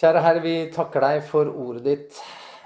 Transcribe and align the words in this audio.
Kjære 0.00 0.20
Herre, 0.24 0.40
vi 0.40 0.52
takker 0.72 1.04
deg 1.04 1.18
for 1.28 1.48
ordet 1.60 1.82
ditt. 1.84 2.18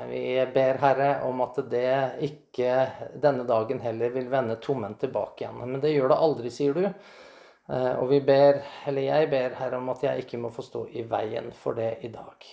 Vi 0.06 0.20
ber, 0.54 0.76
Herre, 0.78 1.08
om 1.26 1.40
at 1.42 1.56
det 1.66 1.88
ikke 2.22 2.76
denne 3.18 3.42
dagen 3.48 3.80
heller 3.82 4.12
vil 4.14 4.28
vende 4.30 4.54
tomhendt 4.62 5.00
tilbake 5.02 5.42
igjen. 5.42 5.56
Men 5.58 5.80
det 5.82 5.90
gjør 5.90 6.12
det 6.12 6.18
aldri, 6.28 6.52
sier 6.54 6.78
du. 6.78 6.84
Eh, 6.86 7.94
og 7.98 8.06
vi 8.12 8.20
ber, 8.22 8.60
eller 8.86 9.08
jeg 9.08 9.30
ber, 9.32 9.56
Herre, 9.58 9.80
om 9.82 9.90
at 9.90 10.04
jeg 10.06 10.22
ikke 10.22 10.38
må 10.44 10.52
få 10.54 10.62
stå 10.62 10.84
i 10.94 11.02
veien 11.10 11.50
for 11.58 11.74
det 11.74 11.88
i 12.06 12.12
dag. 12.14 12.46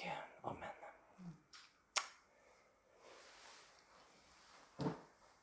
Amen. 0.49 0.73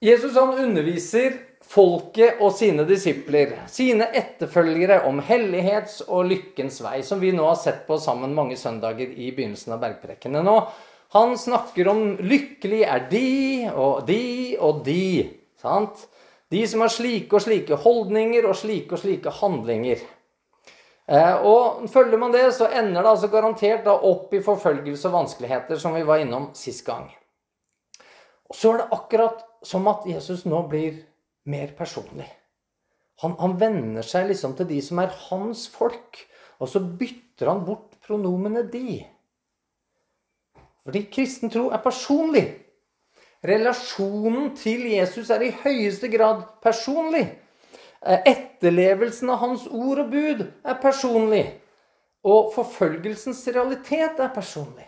Jesus 0.03 0.35
han 0.35 0.59
underviser 0.67 1.39
folket 1.69 2.41
og 2.41 2.53
sine 2.57 2.85
disipler, 2.89 3.55
sine 3.69 4.09
etterfølgere, 4.17 5.03
om 5.09 5.21
hellighets- 5.21 6.01
og 6.09 6.29
lykkens 6.31 6.81
vei, 6.85 7.03
som 7.05 7.21
vi 7.21 7.33
nå 7.37 7.45
har 7.45 7.59
sett 7.61 7.83
på 7.87 7.99
sammen 8.01 8.35
mange 8.37 8.57
søndager 8.57 9.11
i 9.11 9.31
begynnelsen 9.37 9.77
av 9.77 9.83
bergprekkene 9.85 10.43
nå. 10.45 10.59
Han 11.17 11.39
snakker 11.39 11.89
om 11.89 12.17
'lykkelig 12.19 12.83
er 12.85 13.09
de 13.11 13.71
og 13.75 14.07
de 14.07 14.57
og 14.61 14.85
de'. 14.85 15.29
sant? 15.57 16.09
De 16.51 16.67
som 16.67 16.81
har 16.81 16.89
slike 16.89 17.37
og 17.37 17.43
slike 17.43 17.77
holdninger 17.77 18.47
og 18.49 18.57
slike 18.57 18.93
og 18.93 18.99
slike 18.99 19.31
handlinger. 19.31 19.99
Eh, 21.09 21.37
og 21.45 21.89
Følger 21.89 22.19
man 22.19 22.33
det, 22.33 22.55
så 22.55 22.69
ender 22.69 23.03
det 23.03 23.11
altså 23.11 23.29
garantert 23.29 23.85
da 23.85 23.93
opp 23.93 24.33
i 24.35 24.43
forfølgelse 24.45 25.09
og 25.09 25.15
vanskeligheter, 25.15 25.77
som 25.77 25.95
vi 25.95 26.03
var 26.03 26.21
innom 26.21 26.51
sist 26.55 26.85
gang. 26.87 27.11
Og 28.49 28.57
Så 28.57 28.73
er 28.73 28.77
det 28.79 28.93
akkurat 28.93 29.45
som 29.63 29.89
at 29.89 30.07
Jesus 30.07 30.45
nå 30.45 30.63
blir 30.69 31.05
mer 31.49 31.73
personlig. 31.79 32.29
Han, 33.23 33.35
han 33.41 33.57
venner 33.59 34.07
seg 34.07 34.29
liksom 34.31 34.55
til 34.59 34.69
de 34.69 34.79
som 34.85 35.01
er 35.03 35.15
hans 35.29 35.67
folk, 35.73 36.21
og 36.63 36.71
så 36.71 36.83
bytter 36.83 37.51
han 37.51 37.65
bort 37.67 37.99
pronomene 38.05 38.63
'de'. 38.69 39.07
Fordi 40.85 41.03
kristen 41.13 41.51
tro 41.51 41.69
er 41.69 41.83
personlig. 41.85 42.47
Relasjonen 43.45 44.57
til 44.57 44.87
Jesus 44.91 45.31
er 45.31 45.43
i 45.45 45.51
høyeste 45.65 46.09
grad 46.09 46.43
personlig. 46.63 47.27
Eh, 48.07 48.21
etterlevelsen 48.27 49.31
av 49.31 49.43
hans 49.43 49.67
ord 49.67 50.01
og 50.05 50.11
bud 50.11 50.47
er 50.65 50.79
personlig. 50.83 51.45
Og 52.25 52.53
forfølgelsens 52.55 53.45
realitet 53.55 54.19
er 54.19 54.33
personlig. 54.35 54.87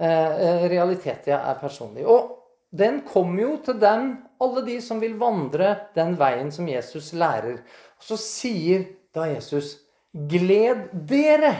Eh, 0.00 0.64
realitet 0.70 1.28
ja, 1.30 1.38
er 1.50 1.60
personlig. 1.60 2.06
Og 2.06 2.32
den 2.74 3.00
kommer 3.06 3.42
jo 3.42 3.56
til 3.62 3.78
dem, 3.78 4.08
alle 4.42 4.64
de 4.66 4.80
som 4.82 5.00
vil 5.02 5.14
vandre 5.20 5.70
den 5.94 6.16
veien 6.18 6.50
som 6.52 6.66
Jesus 6.68 7.12
lærer. 7.14 7.60
Og 7.98 8.08
så 8.08 8.18
sier 8.20 8.88
da 9.14 9.28
Jesus, 9.30 9.78
'Gled 10.14 10.90
dere'. 11.08 11.54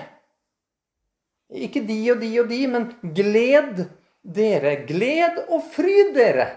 Ikke 1.55 1.85
de 1.87 1.99
og 2.11 2.21
de 2.21 2.33
og 2.41 2.49
de, 2.51 2.67
men 2.67 2.91
gled 3.15 3.87
dere. 4.23 4.77
Gled 4.87 5.39
og 5.49 5.63
fryd 5.75 6.15
dere. 6.15 6.49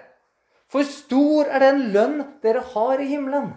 For 0.72 0.84
stor 0.84 1.48
er 1.54 1.64
den 1.64 1.88
lønn 1.94 2.24
dere 2.44 2.64
har 2.74 3.00
i 3.00 3.08
himmelen. 3.08 3.54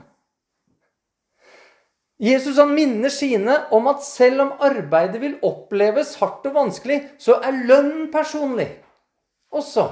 Jesus 2.21 2.59
han 2.61 2.75
minner 2.77 3.09
sine 3.09 3.57
om 3.73 3.89
at 3.89 4.05
selv 4.05 4.45
om 4.45 4.53
arbeidet 4.61 5.23
vil 5.23 5.39
oppleves 5.43 6.19
hardt 6.21 6.45
og 6.51 6.55
vanskelig, 6.59 7.01
så 7.19 7.39
er 7.41 7.65
lønnen 7.65 8.11
personlig 8.13 8.69
også. 9.51 9.89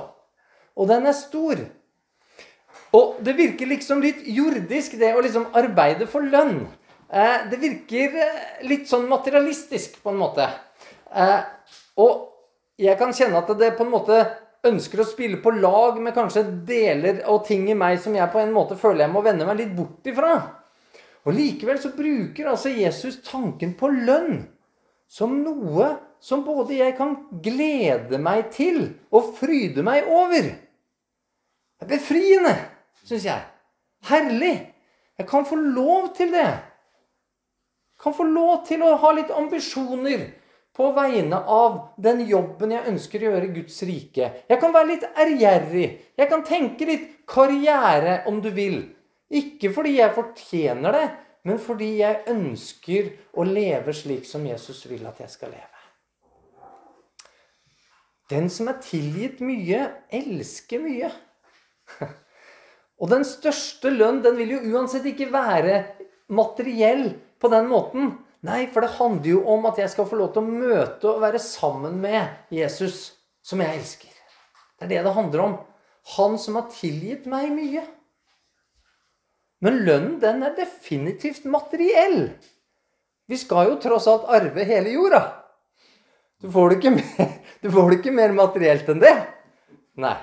Og 0.79 0.89
den 0.91 1.09
er 1.11 1.17
stor. 1.17 1.61
Og 2.97 3.19
det 3.25 3.35
virker 3.37 3.69
liksom 3.69 4.01
litt 4.05 4.23
jordisk, 4.33 4.97
det 5.01 5.13
å 5.17 5.23
liksom 5.25 5.51
arbeide 5.59 6.07
for 6.09 6.25
lønn. 6.25 6.63
Eh, 7.09 7.49
det 7.51 7.59
virker 7.61 8.17
eh, 8.23 8.43
litt 8.69 8.89
sånn 8.89 9.09
materialistisk, 9.11 9.99
på 10.05 10.13
en 10.13 10.21
måte. 10.21 10.47
Eh, 11.13 11.41
og 12.01 12.29
jeg 12.81 12.97
kan 13.01 13.13
kjenne 13.17 13.41
at 13.43 13.51
det 13.59 13.75
på 13.77 13.85
en 13.85 13.93
måte 13.93 14.21
ønsker 14.69 15.03
å 15.03 15.09
spille 15.09 15.41
på 15.43 15.53
lag 15.57 15.99
med 16.03 16.15
kanskje 16.17 16.45
deler 16.67 17.23
og 17.31 17.45
ting 17.47 17.69
i 17.71 17.77
meg 17.79 17.99
som 18.03 18.15
jeg 18.17 18.31
på 18.33 18.41
en 18.43 18.55
måte 18.55 18.79
føler 18.79 19.07
jeg 19.07 19.15
må 19.15 19.23
vende 19.25 19.47
meg 19.49 19.61
litt 19.61 19.75
bort 19.77 20.07
ifra. 20.09 20.35
Og 21.27 21.35
Likevel 21.35 21.81
så 21.83 21.93
bruker 21.95 22.51
altså 22.51 22.73
Jesus 22.73 23.21
tanken 23.27 23.75
på 23.79 23.91
lønn 23.93 24.47
som 25.09 25.41
noe 25.43 25.91
som 26.21 26.43
både 26.45 26.81
jeg 26.81 26.97
kan 26.99 27.15
glede 27.45 28.19
meg 28.21 28.49
til 28.55 28.81
og 29.15 29.35
fryde 29.39 29.85
meg 29.87 30.09
over. 30.11 30.51
Det 31.79 31.87
er 31.87 31.93
befriende, 31.95 32.55
syns 33.05 33.25
jeg. 33.29 33.45
Herlig. 34.09 34.57
Jeg 35.19 35.27
kan 35.27 35.47
få 35.47 35.57
lov 35.57 36.13
til 36.17 36.33
det. 36.35 36.49
Jeg 36.49 38.03
kan 38.03 38.15
få 38.15 38.27
lov 38.27 38.67
til 38.67 38.83
å 38.87 38.97
ha 39.03 39.15
litt 39.15 39.31
ambisjoner 39.35 40.29
på 40.79 40.91
vegne 40.95 41.41
av 41.51 41.79
den 41.99 42.21
jobben 42.29 42.71
jeg 42.71 42.87
ønsker 42.93 43.23
å 43.23 43.31
gjøre 43.33 43.49
i 43.49 43.55
Guds 43.57 43.81
rike. 43.87 44.29
Jeg 44.47 44.61
kan 44.63 44.75
være 44.75 44.93
litt 44.93 45.07
ærgjerrig. 45.09 45.89
Jeg 46.19 46.31
kan 46.31 46.45
tenke 46.47 46.87
litt 46.87 47.09
karriere, 47.27 48.21
om 48.31 48.39
du 48.43 48.53
vil. 48.55 48.85
Ikke 49.29 49.73
fordi 49.75 49.97
jeg 49.99 50.15
fortjener 50.15 50.95
det, 50.95 51.09
men 51.51 51.59
fordi 51.63 51.91
jeg 51.99 52.23
ønsker 52.31 53.11
å 53.35 53.47
leve 53.47 53.95
slik 53.95 54.27
som 54.29 54.47
Jesus 54.47 54.85
vil 54.87 55.03
at 55.11 55.19
jeg 55.23 55.35
skal 55.35 55.53
leve. 55.55 55.75
Den 58.31 58.51
som 58.53 58.69
er 58.69 58.79
tilgitt 58.85 59.41
mye, 59.41 59.87
elsker 60.13 60.83
mye. 60.85 61.11
Og 62.99 63.11
den 63.13 63.25
største 63.27 63.93
lønn 63.95 64.23
den 64.25 64.39
vil 64.41 64.57
jo 64.57 64.63
uansett 64.75 65.07
ikke 65.07 65.31
være 65.33 65.83
materiell 66.35 67.13
på 67.39 67.51
den 67.53 67.69
måten. 67.71 68.17
Nei, 68.47 68.67
for 68.71 68.85
det 68.85 68.97
handler 68.99 69.31
jo 69.33 69.43
om 69.51 69.67
at 69.71 69.79
jeg 69.81 69.91
skal 69.91 70.07
få 70.07 70.19
lov 70.19 70.33
til 70.35 70.45
å 70.45 70.51
møte 70.51 71.11
og 71.11 71.23
være 71.23 71.41
sammen 71.43 71.99
med 72.03 72.55
Jesus, 72.55 73.15
som 73.43 73.63
jeg 73.63 73.79
elsker. 73.81 74.13
Det 74.79 74.87
er 74.87 74.93
det 74.93 75.07
det 75.07 75.15
handler 75.17 75.45
om. 75.45 75.57
Han 76.17 76.39
som 76.41 76.59
har 76.59 76.69
tilgitt 76.73 77.27
meg 77.31 77.51
mye. 77.55 77.83
Men 79.65 79.81
lønnen, 79.83 80.19
den 80.23 80.45
er 80.47 80.55
definitivt 80.55 81.49
materiell. 81.51 82.29
Vi 83.29 83.37
skal 83.37 83.73
jo 83.73 83.81
tross 83.83 84.07
alt 84.11 84.29
arve 84.31 84.65
hele 84.65 84.95
jorda. 84.95 85.23
Du 86.39 86.47
får 86.55 86.71
det 86.71 86.79
ikke 86.79 86.95
mer, 86.95 87.33
det 87.63 87.99
ikke 87.99 88.15
mer 88.15 88.35
materielt 88.37 88.91
enn 88.93 89.03
det. 89.03 89.17
Nei. 89.99 90.17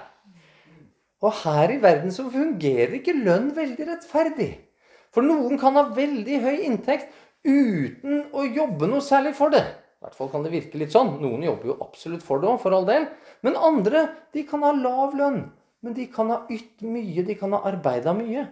Og 1.26 1.34
her 1.42 1.74
i 1.74 1.80
verden 1.82 2.14
så 2.14 2.28
fungerer 2.30 3.00
ikke 3.00 3.16
lønn 3.18 3.50
veldig 3.56 3.88
rettferdig. 3.90 4.52
For 5.16 5.26
noen 5.26 5.58
kan 5.58 5.78
ha 5.80 5.88
veldig 5.96 6.42
høy 6.44 6.66
inntekt 6.68 7.10
uten 7.46 8.28
å 8.36 8.46
jobbe 8.46 8.90
noe 8.92 9.04
særlig 9.06 9.34
for 9.38 9.54
det. 9.54 9.64
I 9.66 10.06
hvert 10.06 10.18
fall 10.20 10.30
kan 10.30 10.44
det 10.46 10.52
virke 10.54 10.78
litt 10.78 10.94
sånn. 10.94 11.16
Noen 11.24 11.46
jobber 11.48 11.72
jo 11.72 11.78
absolutt 11.82 12.26
for 12.26 12.42
det 12.42 12.50
òg, 12.52 12.60
for 12.62 12.76
all 12.78 12.86
del. 12.86 13.08
Men 13.46 13.58
andre 13.58 14.04
de 14.36 14.44
kan 14.46 14.62
ha 14.66 14.74
lav 14.76 15.16
lønn. 15.18 15.48
Men 15.86 15.96
de 15.98 16.06
kan 16.12 16.30
ha 16.34 16.44
ytt 16.52 16.84
mye, 16.86 17.24
de 17.26 17.38
kan 17.40 17.56
ha 17.56 17.64
arbeida 17.70 18.14
mye. 18.18 18.46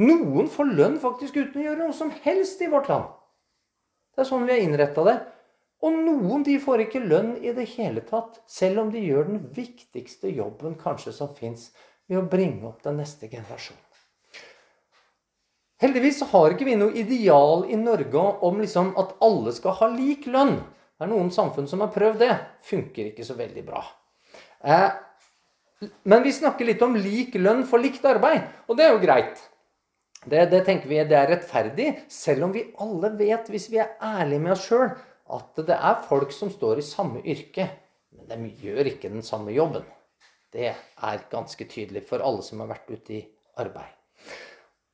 Noen 0.00 0.46
får 0.50 0.70
lønn 0.76 1.00
faktisk 1.02 1.40
uten 1.40 1.60
å 1.60 1.64
gjøre 1.64 1.80
noe 1.82 1.96
som 1.96 2.12
helst 2.22 2.62
i 2.62 2.70
vårt 2.70 2.90
land. 2.92 3.10
Det 4.14 4.22
er 4.22 4.28
sånn 4.30 4.46
vi 4.46 4.54
har 4.54 4.62
innretta 4.62 5.04
det. 5.06 5.18
Og 5.80 5.96
noen 5.96 6.44
de 6.44 6.58
får 6.60 6.84
ikke 6.84 7.02
lønn 7.02 7.34
i 7.40 7.54
det 7.56 7.64
hele 7.74 8.02
tatt, 8.04 8.42
selv 8.50 8.82
om 8.82 8.90
de 8.92 9.00
gjør 9.00 9.30
den 9.30 9.44
viktigste 9.56 10.28
jobben 10.28 10.74
kanskje 10.80 11.14
som 11.16 11.30
fins, 11.36 11.70
ved 12.10 12.18
å 12.18 12.26
bringe 12.26 12.66
opp 12.68 12.82
den 12.82 12.98
neste 12.98 13.30
generasjonen. 13.30 13.86
Heldigvis 15.80 16.18
har 16.28 16.52
ikke 16.52 16.66
vi 16.68 16.74
noe 16.76 16.92
ideal 16.98 17.62
i 17.72 17.78
Norge 17.80 18.24
om 18.44 18.58
liksom 18.60 18.90
at 19.00 19.14
alle 19.24 19.54
skal 19.56 19.78
ha 19.78 19.86
lik 19.94 20.26
lønn. 20.28 20.58
Det 21.00 21.06
er 21.06 21.08
noen 21.08 21.30
samfunn 21.32 21.70
som 21.70 21.80
har 21.80 21.94
prøvd 21.94 22.18
det. 22.20 22.34
Funker 22.68 23.08
ikke 23.08 23.24
så 23.24 23.36
veldig 23.38 23.62
bra. 23.64 23.80
Eh, 24.60 24.90
men 26.04 26.26
vi 26.26 26.34
snakker 26.36 26.68
litt 26.68 26.82
om 26.84 26.98
lik 27.00 27.38
lønn 27.40 27.62
for 27.68 27.80
likt 27.80 28.04
arbeid, 28.04 28.44
og 28.68 28.76
det 28.76 28.84
er 28.84 28.92
jo 28.92 29.00
greit. 29.00 29.40
Det, 30.26 30.42
det 30.52 30.60
tenker 30.66 30.90
vi 30.90 30.98
det 31.08 31.16
er 31.16 31.30
rettferdig, 31.32 31.94
selv 32.12 32.50
om 32.50 32.52
vi 32.52 32.66
alle 32.84 33.14
vet, 33.16 33.48
hvis 33.48 33.70
vi 33.72 33.80
er 33.80 33.94
ærlige 34.04 34.44
med 34.44 34.52
oss 34.52 34.66
sjøl, 34.68 34.90
at 35.32 35.62
det 35.64 35.78
er 35.78 36.04
folk 36.10 36.34
som 36.36 36.52
står 36.52 36.82
i 36.82 36.84
samme 36.84 37.24
yrke, 37.24 37.70
men 38.12 38.28
de 38.28 38.52
gjør 38.66 38.92
ikke 38.92 39.08
den 39.08 39.24
samme 39.24 39.54
jobben. 39.56 39.86
Det 40.50 40.70
er 40.72 41.24
ganske 41.30 41.66
tydelig 41.70 42.04
for 42.08 42.22
alle 42.24 42.42
som 42.42 42.62
har 42.62 42.72
vært 42.72 42.90
ute 42.90 43.18
i 43.20 43.24
arbeid. 43.62 43.96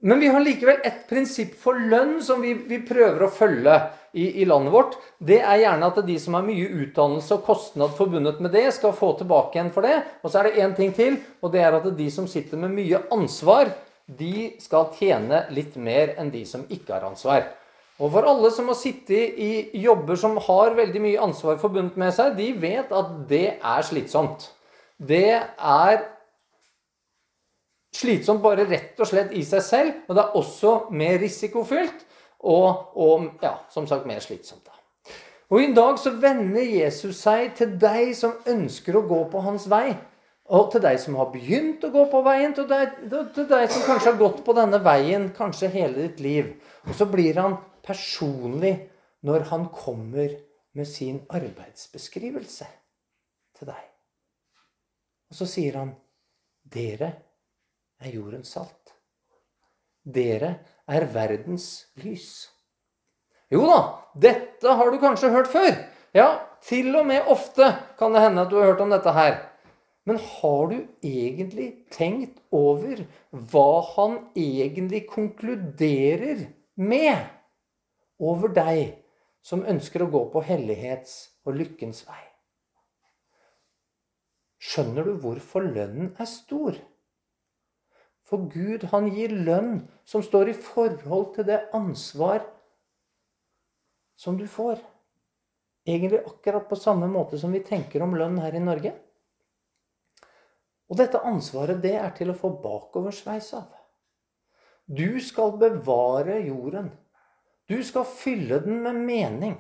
Men 0.07 0.21
vi 0.21 0.29
har 0.29 0.43
likevel 0.45 0.83
et 0.85 1.07
prinsipp 1.09 1.55
for 1.57 1.79
lønn 1.81 2.19
som 2.23 2.43
vi, 2.45 2.53
vi 2.69 2.83
prøver 2.85 3.25
å 3.25 3.33
følge 3.33 3.77
i, 4.13 4.43
i, 4.43 4.45
landet 4.45 4.75
vårt. 4.75 4.99
Det 5.19 5.39
er 5.41 5.63
gjerne 5.63 5.89
at 5.89 6.01
de 6.05 6.17
som 6.21 6.37
har 6.37 6.45
mye 6.45 6.69
utdannelse 6.85 7.39
og 7.39 7.47
kostnad 7.47 7.95
forbundet 7.97 8.43
med 8.45 8.53
det, 8.53 8.67
skal 8.77 8.93
få 8.97 9.15
tilbake 9.17 9.57
igjen 9.57 9.73
for 9.73 9.89
det. 9.89 10.03
Og 10.21 10.31
så 10.31 10.43
er 10.43 10.51
det 10.51 10.65
én 10.67 10.77
ting 10.77 10.93
til, 10.97 11.17
og 11.41 11.55
det 11.55 11.65
er 11.65 11.79
at 11.79 11.89
de 11.97 12.09
som 12.13 12.29
sitter 12.29 12.61
med 12.61 12.77
mye 12.77 13.01
ansvar, 13.17 13.73
de 14.07 14.51
skal 14.63 14.93
tjene 14.95 15.47
litt 15.57 15.75
mer 15.81 16.13
enn 16.21 16.29
de 16.31 16.45
som 16.47 16.67
ikke 16.69 16.93
har 16.93 17.09
ansvar. 17.09 17.49
Og 17.97 18.13
for 18.13 18.29
alle 18.29 18.51
som 18.53 18.69
har 18.69 18.77
sittet 18.77 19.41
i 19.41 19.81
jobber 19.81 20.21
som 20.21 20.37
har 20.45 20.77
veldig 20.77 21.01
mye 21.03 21.23
ansvar 21.25 21.57
forbundet 21.61 21.97
med 21.97 22.13
seg, 22.15 22.37
de 22.37 22.53
vet 22.61 22.93
at 22.93 23.17
det 23.31 23.47
er 23.57 23.89
slitsomt. 23.89 24.51
Det 24.97 25.33
er 25.37 25.99
slitsomt 27.97 28.43
bare 28.45 28.67
rett 28.69 29.01
og 29.01 29.09
slett 29.09 29.33
i 29.37 29.45
seg 29.45 29.65
selv, 29.65 29.93
og 30.09 30.17
det 30.17 30.25
er 30.25 30.39
også 30.41 30.73
mer 30.97 31.19
risikofylt 31.21 32.05
og, 32.47 32.97
og 32.97 33.29
ja, 33.43 33.57
som 33.73 33.89
sagt 33.89 34.09
mer 34.09 34.21
slitsomt. 34.25 34.69
Og 35.47 35.63
i 35.63 35.71
dag 35.75 35.99
så 36.03 36.11
vender 36.19 36.65
Jesus 36.67 37.21
seg 37.23 37.53
til 37.59 37.77
deg 37.79 38.11
som 38.19 38.35
ønsker 38.51 38.99
å 38.99 39.05
gå 39.07 39.21
på 39.31 39.43
hans 39.45 39.69
vei. 39.71 39.95
Og 40.47 40.71
til 40.71 40.83
deg 40.83 40.99
som 41.03 41.17
har 41.19 41.31
begynt 41.33 41.83
å 41.87 41.91
gå 41.95 42.05
på 42.11 42.23
veien, 42.27 42.55
til 42.55 42.67
deg, 42.71 42.99
til 43.35 43.47
deg 43.51 43.71
som 43.71 43.83
kanskje 43.87 44.13
har 44.13 44.21
gått 44.21 44.43
på 44.47 44.55
denne 44.59 44.79
veien 44.83 45.29
kanskje 45.35 45.71
hele 45.75 46.07
ditt 46.07 46.23
liv. 46.23 46.53
Og 46.87 46.95
så 46.99 47.07
blir 47.11 47.39
han 47.39 47.59
personlig 47.87 48.77
når 49.27 49.49
han 49.51 49.69
kommer 49.75 50.35
med 50.77 50.87
sin 50.91 51.23
arbeidsbeskrivelse 51.35 52.67
til 53.59 53.71
deg. 53.71 53.96
Og 55.31 55.39
så 55.39 55.47
sier 55.51 55.79
han, 55.79 55.95
'Dere 56.67 57.13
er 58.01 58.11
jordens 58.15 58.53
salt. 58.55 58.95
Dere 60.05 60.59
er 60.87 61.07
verdens 61.15 61.87
lys.' 62.03 62.49
Jo 63.51 63.67
da, 63.67 63.81
dette 64.19 64.73
har 64.79 64.91
du 64.91 64.99
kanskje 64.99 65.31
hørt 65.31 65.51
før. 65.51 65.71
Ja, 66.15 66.41
til 66.65 66.97
og 66.99 67.07
med 67.07 67.29
ofte 67.31 67.69
kan 67.99 68.15
det 68.15 68.25
hende 68.25 68.43
at 68.43 68.51
du 68.51 68.57
har 68.59 68.73
hørt 68.73 68.83
om 68.83 68.91
dette 68.91 69.13
her. 69.15 69.37
Men 70.07 70.19
har 70.19 70.67
du 70.71 70.77
egentlig 71.03 71.69
tenkt 71.95 72.39
over 72.55 73.03
hva 73.31 73.71
han 73.95 74.19
egentlig 74.39 75.05
konkluderer 75.11 76.47
med 76.79 77.27
over 78.19 78.55
deg 78.55 78.97
som 79.47 79.67
ønsker 79.67 80.03
å 80.03 80.11
gå 80.11 80.23
på 80.33 80.43
hellighets- 80.47 81.37
og 81.47 81.59
lykkens 81.59 82.03
vei? 82.07 82.26
Skjønner 84.67 85.07
du 85.07 85.15
hvorfor 85.23 85.63
lønnen 85.63 86.11
er 86.19 86.29
stor? 86.31 86.77
For 88.27 88.49
Gud, 88.51 88.89
han 88.91 89.07
gir 89.15 89.31
lønn 89.31 89.85
som 90.09 90.25
står 90.27 90.51
i 90.51 90.59
forhold 90.59 91.35
til 91.37 91.47
det 91.47 91.61
ansvar 91.77 92.43
som 94.19 94.39
du 94.41 94.47
får. 94.51 94.81
Egentlig 95.87 96.25
akkurat 96.27 96.67
på 96.67 96.79
samme 96.81 97.07
måte 97.07 97.39
som 97.39 97.53
vi 97.55 97.63
tenker 97.63 98.03
om 98.03 98.17
lønn 98.19 98.41
her 98.43 98.57
i 98.59 98.63
Norge. 98.65 98.91
Og 100.91 100.99
dette 100.99 101.23
ansvaret, 101.23 101.79
det 101.83 101.95
er 101.99 102.11
til 102.17 102.33
å 102.33 102.39
få 102.39 102.51
bakoversveis 102.63 103.53
av. 103.59 103.71
Du 104.87 105.19
skal 105.23 105.55
bevare 105.59 106.41
jorden. 106.47 106.91
Du 107.67 107.79
skal 107.87 108.07
fylle 108.07 108.61
den 108.63 108.83
med 108.83 108.99
mening. 109.07 109.57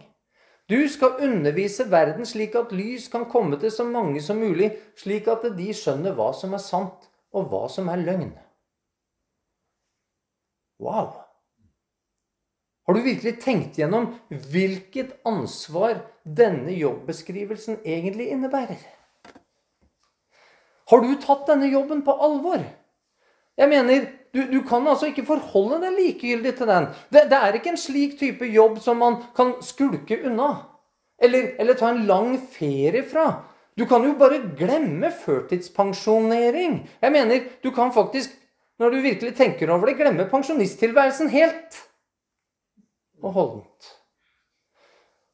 Du 0.71 0.89
skal 0.91 1.21
undervise 1.23 1.87
verden 1.91 2.27
slik 2.27 2.57
at 2.59 2.73
lys 2.75 3.07
kan 3.09 3.29
komme 3.31 3.59
til 3.63 3.71
så 3.71 3.85
mange 3.87 4.23
som 4.23 4.41
mulig, 4.43 4.73
slik 4.99 5.29
at 5.31 5.47
de 5.59 5.69
skjønner 5.75 6.17
hva 6.17 6.33
som 6.35 6.57
er 6.59 6.63
sant, 6.63 7.07
og 7.31 7.47
hva 7.53 7.67
som 7.71 7.87
er 7.93 8.03
løgn. 8.03 8.33
Wow! 10.83 11.15
Har 12.87 12.95
du 12.95 13.03
virkelig 13.03 13.39
tenkt 13.43 13.79
gjennom 13.79 14.13
hvilket 14.31 15.17
ansvar 15.27 16.01
denne 16.23 16.75
jobbeskrivelsen 16.75 17.81
egentlig 17.85 18.29
innebærer? 18.35 18.83
Har 20.87 21.03
du 21.03 21.15
tatt 21.23 21.49
denne 21.49 21.71
jobben 21.71 22.05
på 22.07 22.15
alvor? 22.23 22.63
Jeg 23.59 23.71
mener, 23.71 24.07
du, 24.37 24.43
du 24.53 24.61
kan 24.69 24.87
altså 24.87 25.09
ikke 25.11 25.25
forholde 25.27 25.81
deg 25.87 25.97
likegyldig 25.97 26.53
til 26.59 26.69
den. 26.71 26.89
Det, 27.09 27.27
det, 27.33 27.41
er 27.41 27.57
ikke 27.57 27.73
en 27.73 27.81
slik 27.81 28.19
type 28.21 28.49
jobb 28.53 28.79
som 28.85 29.01
man 29.01 29.19
kan 29.37 29.55
skulke 29.65 30.21
unna. 30.29 30.51
Eller, 31.17 31.55
eller 31.61 31.79
ta 31.79 31.91
en 31.91 32.05
lang 32.09 32.35
ferie 32.53 33.01
fra. 33.09 33.31
Du 33.77 33.87
kan 33.89 34.05
jo 34.05 34.15
bare 34.21 34.43
glemme 34.57 35.11
førtidspensjonering. 35.25 36.79
Jeg 37.03 37.13
mener, 37.13 37.49
du 37.65 37.71
kan 37.77 37.93
faktisk, 37.93 38.33
når 38.81 38.93
du 38.93 39.03
virkelig 39.05 39.35
tenker 39.37 39.73
over 39.73 39.89
det, 39.89 39.99
glemme 40.01 40.29
pensjonisttilværelsen 40.31 41.33
helt 41.33 41.81
og 43.25 43.33
holdent. 43.33 43.93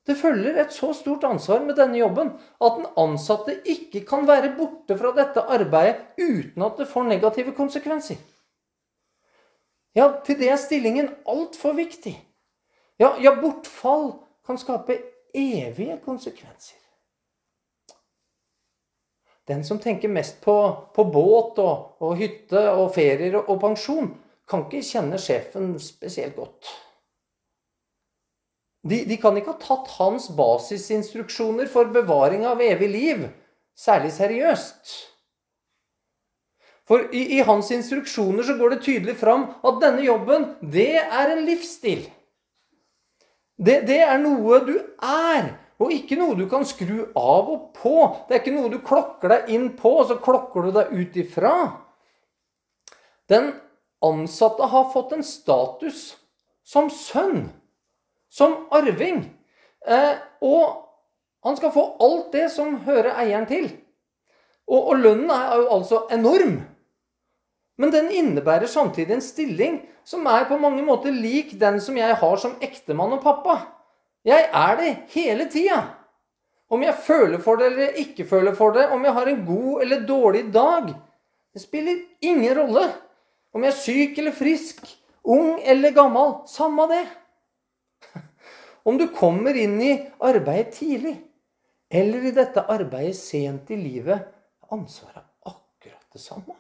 Det 0.07 0.17
følger 0.19 0.59
et 0.59 0.75
så 0.75 0.91
stort 0.99 1.25
ansvar 1.25 1.63
med 1.63 1.77
denne 1.79 2.01
jobben 2.01 2.33
at 2.63 2.79
den 2.79 2.89
ansatte 2.99 3.55
ikke 3.63 4.03
kan 4.07 4.27
være 4.27 4.55
borte 4.57 4.97
fra 4.99 5.13
dette 5.15 5.45
arbeidet 5.47 6.19
uten 6.19 6.67
at 6.67 6.79
det 6.81 6.89
får 6.91 7.07
negative 7.07 7.55
konsekvenser. 7.55 8.19
Ja, 9.97 10.09
til 10.25 10.39
det 10.41 10.49
er 10.49 10.61
stillingen 10.61 11.11
altfor 11.29 11.77
viktig. 11.77 12.15
Ja, 13.01 13.15
ja, 13.21 13.35
bortfall 13.41 14.13
kan 14.47 14.61
skape 14.61 14.99
evige 15.35 15.99
konsekvenser. 16.05 16.79
Den 19.49 19.65
som 19.67 19.81
tenker 19.83 20.09
mest 20.09 20.39
på, 20.41 20.55
på 20.95 21.05
båt 21.05 21.59
og, 21.59 21.97
og, 22.01 22.15
hytte 22.17 22.63
og 22.71 22.93
ferier 22.95 23.41
og, 23.41 23.51
og 23.51 23.61
pensjon, 23.65 24.13
kan 24.49 24.67
ikke 24.67 24.85
kjenne 24.87 25.19
sjefen 25.21 25.75
spesielt 25.83 26.37
godt. 26.37 26.71
De, 28.83 29.05
de, 29.07 29.17
kan 29.19 29.37
ikke 29.39 29.55
ha 29.55 29.63
tatt 29.63 29.93
hans 29.99 30.29
basisinstruksjoner 30.35 31.69
for 31.71 31.91
bevaring 31.95 32.47
av 32.47 32.63
evig 32.63 32.89
liv 32.91 33.27
særlig 33.79 34.11
seriøst. 34.15 34.95
For 36.93 37.07
i, 37.17 37.23
i, 37.39 37.41
hans 37.41 37.71
instruksjoner 37.73 38.45
så 38.45 38.59
går 38.59 38.75
det 38.75 38.83
tydelig 38.85 39.15
fram 39.17 39.47
at 39.65 39.79
denne 39.81 40.03
jobben, 40.05 40.43
det 40.61 40.99
er 41.01 41.31
en 41.33 41.47
livsstil. 41.47 42.03
Det, 43.57 43.79
det 43.89 44.03
er 44.05 44.19
noe 44.21 44.59
du 44.67 44.75
er, 45.01 45.55
og 45.81 45.95
ikke 45.95 46.19
noe 46.21 46.37
du 46.37 46.43
kan 46.51 46.67
skru 46.69 47.07
av 47.17 47.49
og 47.49 47.63
på. 47.79 47.95
Det 48.29 48.37
er 48.37 48.43
ikke 48.43 48.53
noe 48.53 48.69
du 48.69 48.77
klokker 48.85 49.33
deg 49.33 49.49
inn 49.57 49.71
på, 49.79 49.95
og 50.03 50.11
så 50.11 50.19
klokker 50.21 50.67
du 50.67 50.75
deg 50.77 50.93
ut 50.93 51.17
ifra. 51.23 51.55
Den 53.33 53.55
ansatte 54.05 54.69
har 54.69 54.91
fått 54.93 55.15
en 55.17 55.25
status 55.25 56.03
som 56.61 56.91
sønn 56.93 57.47
som 58.29 58.67
arving. 58.69 59.23
Eh, 59.89 60.13
og 60.45 60.77
han 61.49 61.57
skal 61.57 61.73
få 61.73 61.87
alt 62.05 62.37
det 62.37 62.51
som 62.53 62.83
hører 62.85 63.17
eieren 63.25 63.49
til. 63.49 63.71
Og, 64.69 64.93
og 64.93 65.01
lønnen 65.01 65.33
er 65.33 65.57
jo 65.57 65.73
altså 65.79 66.03
enorm. 66.13 66.61
Men 67.81 67.93
den 67.93 68.11
innebærer 68.13 68.69
samtidig 68.69 69.17
en 69.17 69.25
stilling 69.25 69.79
som 70.05 70.27
er 70.29 70.45
på 70.49 70.59
mange 70.61 70.83
måter 70.85 71.15
lik 71.15 71.55
den 71.61 71.81
som 71.81 71.97
jeg 71.97 72.19
har 72.21 72.37
som 72.41 72.59
ektemann 72.65 73.15
og 73.17 73.23
pappa. 73.25 73.59
Jeg 74.27 74.49
er 74.53 74.77
det 74.79 74.91
hele 75.15 75.49
tida. 75.51 75.81
Om 76.73 76.85
jeg 76.85 77.01
føler 77.05 77.41
for 77.43 77.61
det 77.61 77.71
eller 77.73 77.99
ikke 78.01 78.25
føler 78.29 78.55
for 78.57 78.73
det, 78.77 78.87
om 78.95 79.03
jeg 79.05 79.13
har 79.13 79.29
en 79.29 79.41
god 79.47 79.83
eller 79.83 80.07
dårlig 80.09 80.45
dag 80.55 80.93
Det 81.53 81.61
spiller 81.61 81.99
ingen 82.25 82.55
rolle. 82.57 82.87
Om 83.53 83.65
jeg 83.65 83.69
er 83.69 83.77
syk 83.77 84.19
eller 84.19 84.33
frisk, 84.33 84.87
ung 85.25 85.61
eller 85.61 85.93
gammel. 85.93 86.33
Samme 86.49 86.87
det. 86.89 87.03
Om 88.89 88.97
du 88.97 89.05
kommer 89.13 89.53
inn 89.53 89.77
i 89.85 89.93
arbeidet 90.25 90.73
tidlig, 90.79 91.13
eller 91.93 92.25
i 92.25 92.33
dette 92.33 92.65
arbeidet 92.73 93.19
sent 93.21 93.69
i 93.69 93.77
livet, 93.77 94.25
er 94.65 94.73
ansvaret 94.73 95.29
akkurat 95.45 96.09
det 96.17 96.25
samme. 96.25 96.57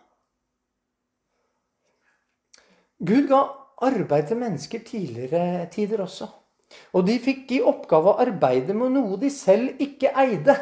Gud 3.02 3.26
ga 3.30 3.42
arbeid 3.82 4.28
til 4.30 4.38
mennesker 4.38 4.84
tidligere 4.86 5.66
tider 5.72 6.04
også. 6.04 6.28
Og 6.96 7.06
de 7.06 7.18
fikk 7.20 7.50
i 7.56 7.62
oppgave 7.66 8.12
å 8.12 8.20
arbeide 8.22 8.76
med 8.76 8.94
noe 8.94 9.18
de 9.20 9.30
selv 9.32 9.80
ikke 9.82 10.12
eide. 10.22 10.54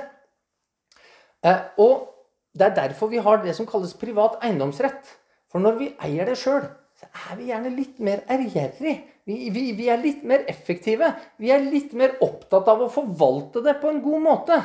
Eh, 1.46 1.60
og 1.78 2.08
det 2.56 2.66
er 2.66 2.76
derfor 2.76 3.12
vi 3.12 3.22
har 3.22 3.42
det 3.44 3.54
som 3.56 3.68
kalles 3.68 3.94
privat 3.98 4.40
eiendomsrett. 4.42 5.12
For 5.50 5.62
når 5.62 5.78
vi 5.78 5.90
eier 6.06 6.26
det 6.26 6.38
sjøl, 6.40 6.64
så 6.98 7.08
er 7.30 7.38
vi 7.38 7.48
gjerne 7.50 7.72
litt 7.74 8.00
mer 8.02 8.24
ærgjerrig. 8.30 8.96
Vi, 9.28 9.36
vi, 9.54 9.64
vi, 9.76 9.86
er 9.92 10.02
litt 10.02 10.24
mer 10.26 10.44
effektive. 10.50 11.12
Vi 11.38 11.52
er 11.54 11.62
litt 11.62 11.94
mer 11.96 12.16
opptatt 12.24 12.68
av 12.70 12.82
å 12.84 12.90
forvalte 12.92 13.62
det 13.64 13.76
på 13.82 13.92
en 13.92 14.02
god 14.04 14.24
måte. 14.24 14.58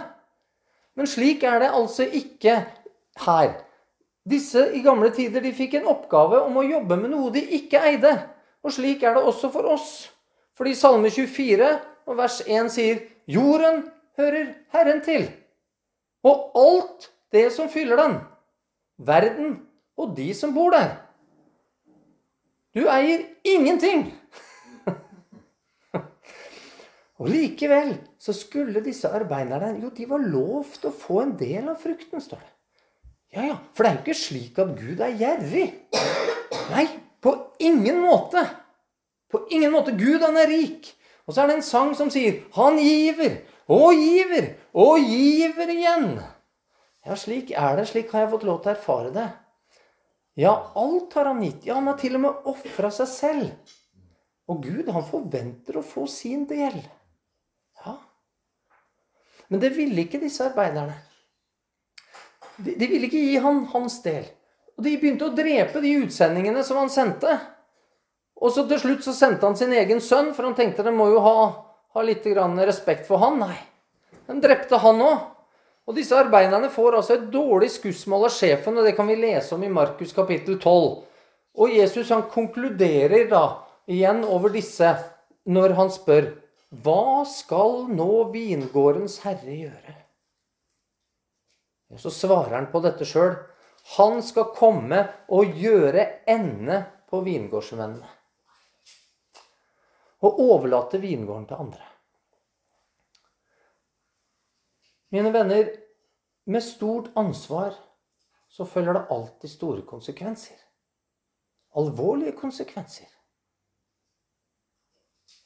Men 0.95 1.09
slik 1.09 1.43
er 1.47 1.61
det 1.61 1.71
altså 1.75 2.07
ikke 2.07 2.57
her. 3.25 3.55
Disse 4.25 4.63
i 4.73 4.81
gamle 4.81 5.11
tider 5.13 5.43
de 5.45 5.53
fikk 5.53 5.77
en 5.77 5.89
oppgave 5.91 6.39
om 6.47 6.57
å 6.57 6.65
jobbe 6.65 6.97
med 6.97 7.11
noe 7.13 7.29
de 7.33 7.43
ikke 7.59 7.83
eide. 7.91 8.15
Og 8.65 8.73
slik 8.73 9.03
er 9.05 9.13
det 9.13 9.25
også 9.29 9.51
for 9.53 9.69
oss. 9.69 9.89
Fordi 10.57 10.73
Salme 10.77 11.11
24 11.13 11.67
og 12.09 12.17
vers 12.17 12.39
1 12.47 12.71
sier 12.73 13.03
Jorden 13.29 13.83
hører 14.17 14.53
Herren 14.73 15.03
til. 15.05 15.27
Og 16.25 16.57
alt 16.57 17.09
det 17.35 17.51
som 17.53 17.69
fyller 17.69 18.01
den. 18.01 18.17
Verden 18.97 19.57
og 19.97 20.15
de 20.17 20.31
som 20.33 20.55
bor 20.55 20.73
der. 20.73 20.95
Du 22.75 22.87
eier 22.91 23.23
ingenting! 23.47 24.09
Og 27.21 27.29
likevel 27.31 27.93
så 28.19 28.33
skulle 28.35 28.83
disse 28.83 29.07
arbeiderne 29.07 29.77
jo, 29.79 29.93
de 29.95 30.09
var 30.09 30.23
lovt 30.23 30.83
å 30.89 30.91
få 30.91 31.21
en 31.23 31.31
del 31.39 31.69
av 31.71 31.79
frukten, 31.79 32.19
står 32.19 32.41
det. 32.41 32.54
Ja, 33.35 33.43
ja, 33.49 33.55
For 33.75 33.83
det 33.83 33.89
er 33.89 33.95
jo 33.97 34.03
ikke 34.05 34.17
slik 34.17 34.59
at 34.63 34.75
Gud 34.79 35.01
er 35.03 35.17
gjerrig. 35.19 35.65
Nei, 36.71 36.85
på 37.19 37.33
ingen 37.59 37.99
måte. 37.99 38.45
På 39.31 39.43
ingen 39.51 39.73
måte. 39.73 39.91
Gud, 39.97 40.23
han 40.23 40.39
er 40.39 40.47
rik. 40.47 40.87
Og 41.25 41.35
så 41.35 41.43
er 41.43 41.51
det 41.51 41.57
en 41.57 41.65
sang 41.65 41.95
som 41.97 42.09
sier 42.13 42.43
'Han 42.53 42.77
giver 42.77 43.41
og 43.67 43.93
giver 43.93 44.55
og 44.73 44.99
giver 44.99 45.67
igjen'. 45.67 46.21
Ja, 47.05 47.15
slik 47.15 47.51
er 47.51 47.75
det. 47.75 47.87
Slik 47.87 48.11
har 48.11 48.21
jeg 48.21 48.29
fått 48.29 48.43
lov 48.43 48.61
til 48.61 48.71
å 48.71 48.75
erfare 48.75 49.11
det. 49.13 49.29
Ja, 50.35 50.71
alt 50.75 51.13
har 51.13 51.25
han 51.25 51.41
gitt. 51.41 51.65
Ja, 51.65 51.75
han 51.75 51.87
har 51.87 51.97
til 51.97 52.15
og 52.15 52.21
med 52.21 52.45
ofra 52.45 52.91
seg 52.91 53.07
selv. 53.07 53.51
Og 54.47 54.63
Gud, 54.63 54.89
han 54.89 55.03
forventer 55.03 55.77
å 55.77 55.83
få 55.83 56.07
sin 56.07 56.45
del. 56.45 56.81
Ja. 57.85 57.97
Men 59.49 59.59
det 59.59 59.75
ville 59.75 60.01
ikke 60.01 60.19
disse 60.21 60.45
arbeiderne. 60.45 60.95
De, 62.57 62.87
ville 62.87 63.07
ikke 63.07 63.21
gi 63.21 63.37
han 63.43 63.63
hans 63.73 63.99
del. 64.05 64.25
Og 64.75 64.85
de 64.85 64.95
begynte 64.99 65.27
å 65.27 65.35
drepe 65.35 65.81
de 65.83 65.93
utsendingene 66.03 66.63
som 66.67 66.79
han 66.81 66.91
sendte. 66.91 67.37
Og 68.41 68.51
så 68.51 68.65
til 68.67 68.81
slutt 68.81 69.05
så 69.05 69.13
sendte 69.15 69.47
han 69.47 69.57
sin 69.59 69.73
egen 69.75 70.01
sønn, 70.03 70.33
for 70.35 70.47
han 70.47 70.57
tenkte 70.57 70.83
de 70.83 70.91
må 70.95 71.07
jo 71.13 71.21
ha, 71.23 71.37
ha 71.95 72.03
litt 72.03 72.25
respekt 72.27 73.07
for 73.07 73.23
han. 73.23 73.39
Nei, 73.39 73.57
de 74.27 74.39
drepte 74.43 74.79
han 74.83 75.01
òg. 75.01 75.31
Og 75.85 75.93
disse 75.93 76.17
arbeiderne 76.17 76.71
får 76.73 76.95
altså 76.97 77.13
et 77.13 77.27
dårlig 77.29 77.69
skussmål 77.75 78.25
av 78.25 78.33
sjefen, 78.33 78.77
og 78.77 78.87
det 78.87 78.95
kan 78.97 79.05
vi 79.07 79.19
lese 79.19 79.53
om 79.53 79.63
i 79.63 79.69
Markus 79.69 80.15
kapittel 80.17 80.57
12. 80.57 81.03
Og 81.55 81.75
Jesus 81.77 82.09
han 82.09 82.25
konkluderer 82.31 83.29
da 83.29 83.43
igjen 83.85 84.23
over 84.25 84.51
disse 84.55 84.95
når 85.45 85.77
han 85.77 85.93
spør 85.93 86.31
Hva 86.83 87.21
skal 87.29 87.85
nå 87.93 88.25
vingårdens 88.33 89.21
herre 89.23 89.59
gjøre? 89.61 89.95
Og 91.95 92.01
så 92.03 92.11
svarer 92.11 92.57
han 92.57 92.67
på 92.71 92.81
dette 92.83 93.07
sjøl. 93.07 93.37
Han 93.95 94.19
skal 94.25 94.51
komme 94.57 94.99
og 95.31 95.55
gjøre 95.55 96.27
ende 96.27 96.81
på 97.07 97.21
vingårdsvennene. 97.23 98.11
Og 100.25 100.39
overlate 100.43 100.99
vingården 100.99 101.47
til 101.47 101.61
andre. 101.63 101.87
Mine 105.15 105.31
venner, 105.31 105.69
med 106.45 106.61
stort 106.61 107.07
ansvar 107.15 107.73
så 108.51 108.65
følger 108.65 108.93
det 108.93 109.07
alltid 109.09 109.49
store 109.49 109.85
konsekvenser. 109.87 110.57
Alvorlige 111.75 112.35
konsekvenser. 112.37 113.07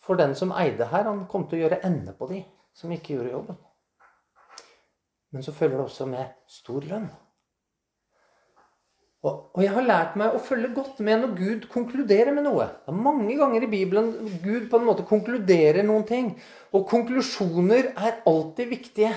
For 0.01 0.17
den 0.17 0.33
som 0.35 0.51
eide 0.57 0.89
her, 0.89 1.05
han 1.05 1.27
kom 1.29 1.45
til 1.45 1.59
å 1.59 1.67
gjøre 1.67 1.83
ende 1.85 2.15
på 2.17 2.27
de 2.31 2.41
som 2.73 2.91
ikke 2.91 3.13
gjorde 3.13 3.35
jobben. 3.35 3.59
Men 5.33 5.45
så 5.45 5.53
følger 5.53 5.77
det 5.77 5.85
også 5.85 6.07
med 6.09 6.31
stor 6.49 6.85
lønn. 6.89 7.09
Og, 9.19 9.33
og, 9.51 9.59
jeg 9.59 9.73
har 9.75 9.83
lært 9.83 10.13
meg 10.19 10.31
å 10.31 10.39
følge 10.39 10.69
godt 10.71 11.01
med 11.03 11.19
når 11.19 11.31
Gud 11.35 11.65
konkluderer 11.73 12.31
med 12.31 12.45
noe. 12.47 12.69
Det 12.85 12.93
er 12.93 13.01
mange 13.03 13.35
ganger 13.35 13.65
i 13.65 13.71
Bibelen 13.71 14.13
Gud 14.45 14.69
på 14.71 14.79
en 14.79 14.87
måte 14.87 15.03
konkluderer 15.07 15.83
noen 15.83 16.05
ting. 16.07 16.29
Og 16.71 16.85
konklusjoner 16.87 17.91
er 17.97 18.21
alltid 18.29 18.71
viktige. 18.71 19.11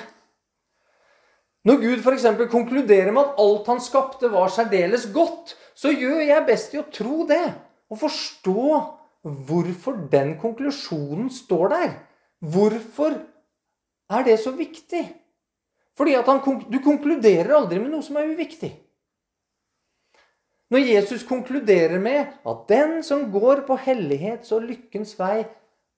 Når 1.62 1.78
Gud 1.84 2.02
f.eks. 2.02 2.26
konkluderer 2.50 3.14
med 3.14 3.22
at 3.22 3.38
alt 3.44 3.70
han 3.70 3.82
skapte, 3.84 4.32
var 4.32 4.50
særdeles 4.50 5.06
godt, 5.14 5.54
så 5.78 5.94
gjør 5.94 6.24
jeg 6.26 6.46
best 6.48 6.74
i 6.74 6.82
å 6.82 6.88
tro 6.90 7.22
det. 7.28 7.44
Og 7.92 8.02
forstå 8.02 8.66
hvorfor 9.46 10.02
den 10.10 10.34
konklusjonen 10.42 11.30
står 11.30 11.68
der. 11.76 11.92
Hvorfor 12.42 13.14
er 14.10 14.26
det 14.26 14.40
så 14.42 14.50
viktig? 14.58 15.04
Fordi 15.98 16.14
han, 16.16 16.40
du 16.72 16.78
konkluderer 16.84 17.52
aldri 17.56 17.80
med 17.82 17.92
noe 17.92 18.04
som 18.04 18.16
er 18.20 18.30
uviktig. 18.32 18.72
Når 20.72 20.86
Jesus 20.88 21.26
konkluderer 21.28 22.00
med 22.00 22.32
at 22.48 22.62
den 22.70 23.02
som 23.04 23.26
går 23.32 23.66
på 23.68 23.76
hellighets 23.84 24.54
og 24.56 24.64
lykkens 24.70 25.18
vei, 25.18 25.42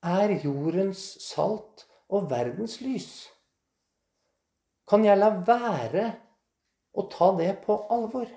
er 0.05 0.35
jordens 0.43 1.05
salt 1.23 1.87
og 2.11 2.27
verdens 2.33 2.81
lys 2.83 3.13
kan 4.89 5.05
jeg 5.05 5.19
la 5.19 5.31
være 5.47 6.09
å 6.95 7.07
ta 7.11 7.31
det 7.39 7.53
på 7.65 7.77
alvor? 7.93 8.29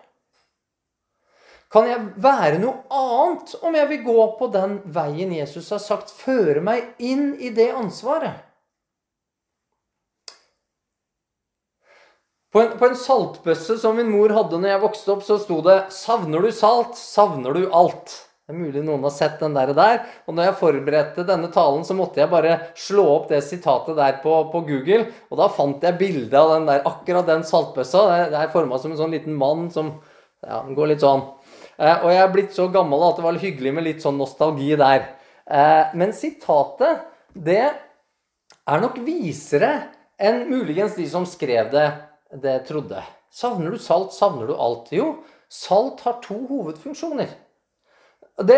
Kan 1.72 1.90
jeg 1.90 2.04
være 2.24 2.62
noe 2.62 2.86
annet 2.96 3.56
om 3.60 3.76
jeg 3.76 3.90
vil 3.90 4.04
gå 4.06 4.28
på 4.40 4.48
den 4.54 4.78
veien 4.96 5.34
Jesus 5.36 5.68
har 5.74 5.84
sagt, 5.84 6.14
føre 6.16 6.64
meg 6.64 6.96
inn 7.04 7.34
i 7.44 7.52
det 7.52 7.74
ansvaret? 7.76 8.47
På 12.58 12.62
en, 12.64 12.72
på 12.74 12.88
en 12.88 12.96
saltbøsse 12.98 13.76
som 13.78 13.94
min 14.00 14.08
mor 14.10 14.32
hadde 14.34 14.58
når 14.58 14.72
jeg 14.72 14.82
vokste 14.82 15.12
opp, 15.14 15.20
så 15.22 15.36
sto 15.38 15.60
det 15.62 15.92
'Savner 15.94 16.42
du 16.42 16.50
salt, 16.50 16.96
savner 16.98 17.54
du 17.54 17.68
alt'. 17.70 18.16
Det 18.48 18.56
er 18.56 18.58
mulig 18.58 18.82
noen 18.82 19.04
har 19.06 19.14
sett 19.14 19.36
den 19.44 19.54
der. 19.54 19.70
Og 19.70 19.78
der. 19.78 20.00
Og 20.26 20.34
når 20.34 20.48
jeg 20.48 20.56
forberedte 20.64 21.26
denne 21.28 21.52
talen, 21.54 21.84
så 21.86 21.94
måtte 21.94 22.18
jeg 22.18 22.32
bare 22.32 22.56
slå 22.74 23.06
opp 23.12 23.28
det 23.30 23.44
sitatet 23.46 23.94
der 24.00 24.18
på, 24.24 24.34
på 24.50 24.64
Google. 24.66 25.06
Og 25.30 25.38
da 25.38 25.52
fant 25.54 25.86
jeg 25.86 26.00
bilde 26.00 26.34
av 26.34 26.56
den 26.56 26.66
der, 26.72 26.82
akkurat 26.90 27.30
den 27.30 27.46
saltbøssa. 27.46 28.04
Det 28.34 28.42
er 28.42 28.50
forma 28.56 28.82
som 28.82 28.96
en 28.96 29.02
sånn 29.04 29.14
liten 29.14 29.38
mann 29.38 29.70
som 29.70 30.00
Ja, 30.42 30.64
går 30.66 30.96
litt 30.96 31.06
sånn. 31.06 31.28
Eh, 31.78 32.02
og 32.02 32.10
jeg 32.10 32.24
er 32.24 32.34
blitt 32.34 32.58
så 32.58 32.68
gammel 32.74 33.06
at 33.06 33.22
det 33.22 33.26
var 33.26 33.38
hyggelig 33.42 33.74
med 33.74 33.86
litt 33.86 34.02
sånn 34.02 34.18
nostalgi 34.18 34.74
der. 34.78 35.12
Eh, 35.46 35.94
men 35.94 36.10
sitatet, 36.14 37.06
det 37.34 37.70
er 37.70 38.82
nok 38.82 38.98
visere 39.06 39.92
enn 40.18 40.48
muligens 40.50 40.98
de 40.98 41.06
som 41.10 41.26
skrev 41.26 41.70
det, 41.74 41.90
det 42.34 42.53
jeg 42.60 42.65
trodde. 42.67 43.03
Savner 43.34 43.74
du 43.74 43.81
salt, 43.81 44.15
savner 44.15 44.50
du 44.50 44.55
alt? 44.55 44.91
Jo, 44.96 45.12
salt 45.51 46.01
har 46.05 46.19
to 46.24 46.39
hovedfunksjoner. 46.50 47.29
Det, 48.38 48.57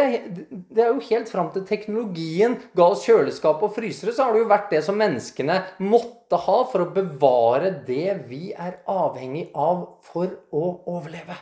det, 0.68 0.82
er 0.84 0.90
jo 0.90 1.06
helt 1.08 1.30
fram 1.32 1.54
til 1.54 1.64
teknologien 1.68 2.58
ga 2.76 2.90
oss 2.92 3.06
kjøleskap 3.08 3.62
og 3.64 3.72
frysere, 3.78 4.12
så 4.12 4.26
har 4.26 4.36
det 4.36 4.42
jo 4.42 4.50
vært 4.50 4.74
det 4.74 4.82
som 4.84 4.98
menneskene 5.00 5.56
måtte 5.88 6.36
ha 6.44 6.58
for 6.68 6.84
å 6.84 6.90
bevare 6.92 7.72
det 7.88 8.18
vi 8.28 8.50
er 8.52 8.82
avhengig 8.92 9.46
av 9.56 9.86
for 10.04 10.36
å 10.52 10.66
overleve. 10.84 11.38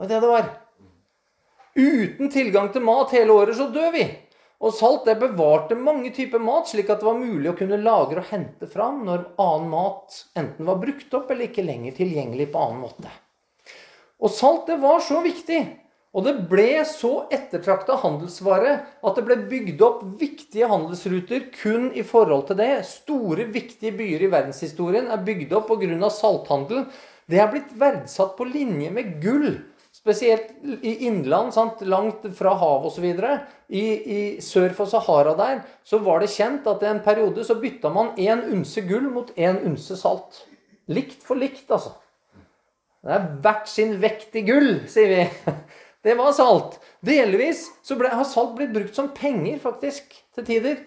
var 0.00 0.08
det 0.08 0.22
det 0.24 0.32
var. 0.32 0.48
Uten 1.76 2.32
tilgang 2.32 2.72
til 2.72 2.88
mat 2.88 3.12
hele 3.12 3.36
året 3.36 3.58
så 3.58 3.68
dør 3.72 3.92
vi. 3.94 4.06
Og 4.60 4.74
salt 4.76 5.06
det 5.08 5.16
bevarte 5.22 5.76
mange 5.78 6.10
typer 6.12 6.42
mat, 6.42 6.68
slik 6.68 6.90
at 6.92 7.00
det 7.00 7.08
var 7.08 7.16
mulig 7.16 7.48
å 7.48 7.56
kunne 7.56 7.80
lagre 7.80 8.20
og 8.20 8.28
hente 8.28 8.68
fram 8.68 9.02
når 9.06 9.30
annen 9.40 9.70
mat 9.72 10.18
enten 10.36 10.68
var 10.68 10.82
brukt 10.82 11.16
opp 11.16 11.30
eller 11.32 11.48
ikke 11.48 11.64
lenger 11.64 11.96
tilgjengelig 11.96 12.50
på 12.52 12.60
annen 12.60 12.82
måte. 12.84 13.12
Og 14.20 14.28
salt 14.34 14.68
det 14.68 14.76
var 14.82 15.00
så 15.00 15.22
viktig 15.24 15.62
og 16.10 16.24
det 16.26 16.32
ble 16.50 16.82
så 16.88 17.10
ettertrakta 17.30 17.94
handelsvare 18.02 18.72
at 19.06 19.18
det 19.18 19.22
ble 19.28 19.36
bygd 19.50 19.82
opp 19.86 20.00
viktige 20.18 20.66
handelsruter 20.70 21.44
kun 21.54 21.92
i 21.94 22.02
forhold 22.06 22.48
til 22.48 22.58
det. 22.58 22.72
Store, 22.88 23.46
viktige 23.54 23.94
byer 23.94 24.24
i 24.26 24.30
verdenshistorien 24.32 25.06
er 25.06 25.22
bygd 25.26 25.54
opp 25.54 25.70
pga. 25.70 26.10
salthandel. 26.10 26.88
Det 27.30 27.38
er 27.38 27.52
blitt 27.52 27.70
verdsatt 27.78 28.34
på 28.36 28.48
linje 28.48 28.90
med 28.90 29.20
gull. 29.22 29.52
Spesielt 30.00 30.54
i 30.80 30.94
innland, 31.06 31.52
sant? 31.52 31.82
langt 31.84 32.24
fra 32.36 32.54
havet 32.56 32.88
osv. 32.88 33.08
I, 33.68 33.82
I 33.84 34.20
sør 34.40 34.72
for 34.76 34.88
Sahara 34.88 35.34
der 35.36 35.60
så 35.84 36.00
var 36.00 36.22
det 36.22 36.30
kjent 36.32 36.68
at 36.70 36.80
i 36.84 36.88
en 36.88 37.02
periode 37.04 37.44
så 37.44 37.58
bytta 37.60 37.92
man 37.92 38.14
én 38.16 38.46
unse 38.48 38.80
gull 38.88 39.10
mot 39.12 39.28
én 39.36 39.60
unse 39.68 39.98
salt. 40.00 40.40
Likt 40.90 41.20
for 41.26 41.36
likt, 41.38 41.66
altså. 41.68 41.92
Det 43.04 43.12
er 43.12 43.28
hvert 43.44 43.68
sin 43.68 43.94
vekt 44.00 44.34
i 44.40 44.44
gull, 44.48 44.72
sier 44.88 45.12
vi. 45.12 45.54
Det 46.04 46.14
var 46.16 46.32
salt. 46.32 46.78
Delvis 47.04 47.66
så 47.84 47.96
ble, 48.00 48.08
har 48.08 48.24
salt 48.24 48.54
blitt 48.56 48.72
brukt 48.72 48.96
som 48.96 49.10
penger, 49.12 49.58
faktisk, 49.60 50.14
til 50.36 50.46
tider. 50.48 50.78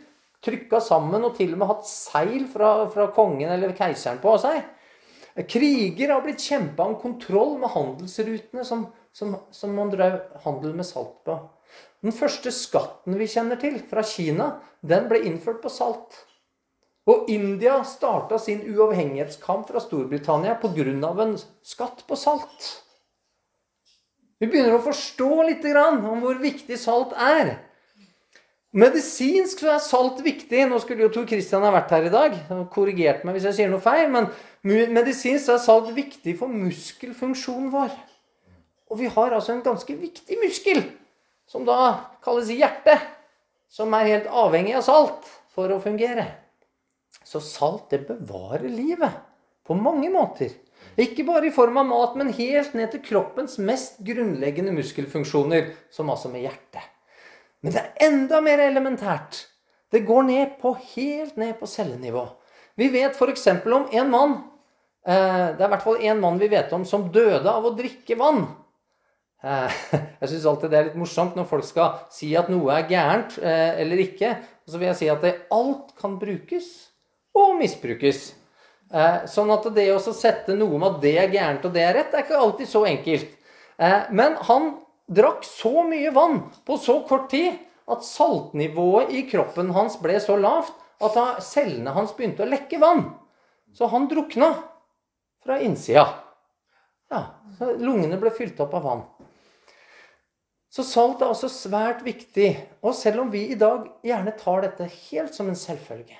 Trykka 0.43 0.79
sammen 0.81 1.21
og 1.23 1.35
til 1.37 1.53
og 1.53 1.61
med 1.61 1.69
hatt 1.69 1.85
seil 1.87 2.47
fra, 2.49 2.87
fra 2.89 3.11
kongen 3.13 3.53
eller 3.53 3.75
keiseren 3.77 4.17
på 4.23 4.33
seg. 4.41 4.63
Kriger 5.49 6.13
har 6.13 6.25
blitt 6.25 6.41
kjempa 6.41 6.85
om 6.85 6.97
kontroll 7.01 7.55
med 7.61 7.71
handelsrutene 7.73 8.65
som, 8.67 8.87
som, 9.13 9.35
som 9.51 9.75
man 9.77 9.91
drev 9.93 10.19
handel 10.43 10.73
med 10.75 10.87
salt 10.89 11.21
på. 11.25 11.37
Den 12.03 12.15
første 12.15 12.51
skatten 12.51 13.15
vi 13.19 13.29
kjenner 13.29 13.59
til, 13.61 13.77
fra 13.89 14.03
Kina, 14.03 14.57
den 14.81 15.07
ble 15.09 15.21
innført 15.29 15.61
på 15.63 15.71
salt. 15.71 16.17
Og 17.07 17.27
India 17.31 17.81
starta 17.87 18.39
sin 18.39 18.63
uavhengighetskamp 18.71 19.67
fra 19.67 19.81
Storbritannia 19.83 20.55
pga. 20.59 20.85
en 21.23 21.37
skatt 21.63 22.05
på 22.07 22.15
salt. 22.15 22.69
Vi 24.39 24.47
begynner 24.47 24.75
å 24.75 24.83
forstå 24.83 25.43
litt 25.47 25.65
om 25.65 26.23
hvor 26.23 26.39
viktig 26.39 26.77
salt 26.79 27.13
er. 27.15 27.57
Medisinsk 28.73 29.59
så 29.61 29.75
er 29.75 29.83
salt 29.83 30.23
viktig. 30.25 30.65
Nå 30.67 30.79
skulle 30.81 31.05
jo 31.05 31.11
Tor 31.13 31.27
Christian 31.29 31.63
ha 31.63 31.71
vært 31.71 31.91
her 31.93 32.07
i 32.07 32.13
dag. 32.13 32.39
Korrigert 32.73 33.23
meg 33.23 33.37
hvis 33.37 33.45
jeg 33.51 33.59
sier 33.59 33.69
noe 33.71 33.83
feil. 33.83 34.09
Men 34.11 34.31
medisinsk 34.63 35.53
er 35.53 35.61
salt 35.61 35.91
viktig 35.95 36.33
for 36.39 36.51
muskelfunksjonen 36.51 37.69
vår. 37.71 37.93
Og 38.93 38.99
vi 39.01 39.09
har 39.09 39.33
altså 39.33 39.55
en 39.55 39.65
ganske 39.65 39.95
viktig 39.97 40.37
muskel, 40.37 40.83
som 41.49 41.65
da 41.65 41.77
kalles 42.21 42.51
hjerte, 42.53 42.93
som 43.73 43.93
er 43.97 44.11
helt 44.11 44.27
avhengig 44.29 44.75
av 44.77 44.85
salt 44.85 45.31
for 45.55 45.73
å 45.73 45.81
fungere. 45.81 46.27
Så 47.25 47.41
salt, 47.41 47.87
det 47.89 48.03
bevarer 48.05 48.69
livet 48.69 49.17
på 49.65 49.73
mange 49.73 50.11
måter. 50.13 50.53
Ikke 50.99 51.25
bare 51.25 51.49
i 51.49 51.55
form 51.55 51.79
av 51.81 51.89
mat, 51.89 52.13
men 52.19 52.29
helt 52.37 52.75
ned 52.77 52.91
til 52.93 53.01
kroppens 53.01 53.57
mest 53.57 53.97
grunnleggende 54.05 54.75
muskelfunksjoner, 54.77 55.73
som 55.89 56.13
altså 56.13 56.29
med 56.29 56.45
hjertet. 56.45 56.85
Men 57.65 57.73
det 57.73 57.81
er 57.81 58.09
enda 58.11 58.43
mer 58.45 58.61
elementært. 58.61 59.47
Det 59.89 60.05
går 60.05 60.27
ned 60.29 60.57
på, 60.61 60.75
helt 60.93 61.39
ned 61.41 61.55
på 61.57 61.69
cellenivå. 61.69 62.27
Vi 62.77 62.93
vet 62.93 63.17
f.eks. 63.17 63.47
om 63.65 63.87
en 63.89 64.09
mann 64.09 64.33
eh, 65.05 65.53
Det 65.53 65.61
er 65.61 65.67
i 65.67 65.73
hvert 65.73 65.85
fall 65.85 66.01
én 66.01 66.21
mann 66.21 66.39
vi 66.41 66.49
vet 66.49 66.73
om 66.73 66.85
som 66.85 67.11
døde 67.13 67.49
av 67.49 67.65
å 67.65 67.73
drikke 67.77 68.17
vann. 68.21 68.45
Eh, 69.43 69.71
jeg 70.21 70.31
syns 70.31 70.45
alltid 70.47 70.71
det 70.71 70.79
er 70.79 70.87
litt 70.87 70.99
morsomt 70.99 71.35
når 71.35 71.47
folk 71.49 71.67
skal 71.67 72.05
si 72.13 72.31
at 72.39 72.51
noe 72.51 72.71
er 72.77 72.87
gærent 72.89 73.35
eh, 73.41 73.81
eller 73.83 74.03
ikke. 74.05 74.37
Så 74.69 74.79
vil 74.79 74.89
jeg 74.91 74.99
si 75.01 75.11
at 75.11 75.25
alt 75.51 75.91
kan 75.99 76.15
brukes, 76.21 76.69
og 77.35 77.57
misbrukes. 77.59 78.29
Eh, 78.93 79.23
sånn 79.29 79.51
at 79.51 79.67
det 79.75 79.89
å 79.91 79.99
sette 79.99 80.55
noe 80.55 80.77
med 80.77 80.93
at 80.93 81.03
det 81.03 81.15
er 81.19 81.33
gærent 81.33 81.65
og 81.67 81.75
det 81.75 81.83
er 81.83 81.97
rett, 81.99 82.13
er 82.13 82.25
ikke 82.25 82.39
alltid 82.39 82.69
så 82.69 82.85
enkelt. 82.87 83.39
Men 84.13 84.35
han 84.47 84.67
drakk 85.09 85.41
så 85.43 85.81
mye 85.89 86.11
vann 86.13 86.35
på 86.63 86.77
så 86.79 86.99
kort 87.09 87.25
tid 87.31 87.57
at 87.89 88.05
saltnivået 88.05 89.09
i 89.17 89.23
kroppen 89.27 89.73
hans 89.75 89.97
ble 89.99 90.19
så 90.21 90.37
lavt 90.39 90.77
at 91.03 91.17
cellene 91.43 91.91
hans 91.97 92.13
begynte 92.15 92.45
å 92.45 92.51
lekke 92.51 92.79
vann. 92.79 93.07
Så 93.73 93.89
han 93.91 94.05
drukna 94.07 94.53
fra 95.43 95.57
innsida. 95.65 96.05
Ja, 97.11 97.25
så 97.57 97.73
Lungene 97.81 98.21
ble 98.21 98.31
fylt 98.37 98.61
opp 98.63 98.77
av 98.77 98.85
vann. 98.85 99.03
Så 100.73 100.81
salt 100.87 101.21
er 101.21 101.29
også 101.29 101.51
svært 101.53 102.01
viktig. 102.05 102.49
Og 102.81 102.95
selv 102.97 103.21
om 103.23 103.31
vi 103.33 103.45
i 103.53 103.57
dag 103.59 103.85
gjerne 104.05 104.33
tar 104.39 104.63
dette 104.65 104.89
helt 104.89 105.35
som 105.35 105.51
en 105.51 105.59
selvfølge 105.59 106.17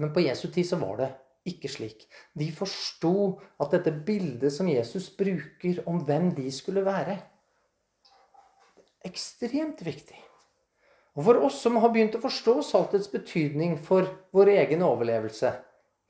Men 0.00 0.10
på 0.12 0.24
Jesu 0.24 0.48
tid 0.50 0.66
så 0.66 0.78
var 0.80 0.96
det 0.98 1.10
ikke 1.46 1.68
slik. 1.70 2.06
De 2.38 2.48
forsto 2.54 3.38
at 3.60 3.74
dette 3.74 3.92
bildet 4.06 4.52
som 4.54 4.68
Jesus 4.70 5.10
bruker 5.10 5.82
om 5.86 6.00
hvem 6.06 6.30
de 6.34 6.46
skulle 6.54 6.84
være, 6.86 7.18
ekstremt 9.04 9.82
viktig. 9.84 10.18
Og 11.18 11.26
for 11.26 11.42
oss 11.44 11.58
som 11.60 11.76
har 11.82 11.90
begynt 11.92 12.14
å 12.16 12.22
forstå 12.22 12.54
saltets 12.64 13.10
betydning 13.12 13.74
for 13.76 14.06
vår 14.32 14.54
egen 14.54 14.84
overlevelse, 14.86 15.50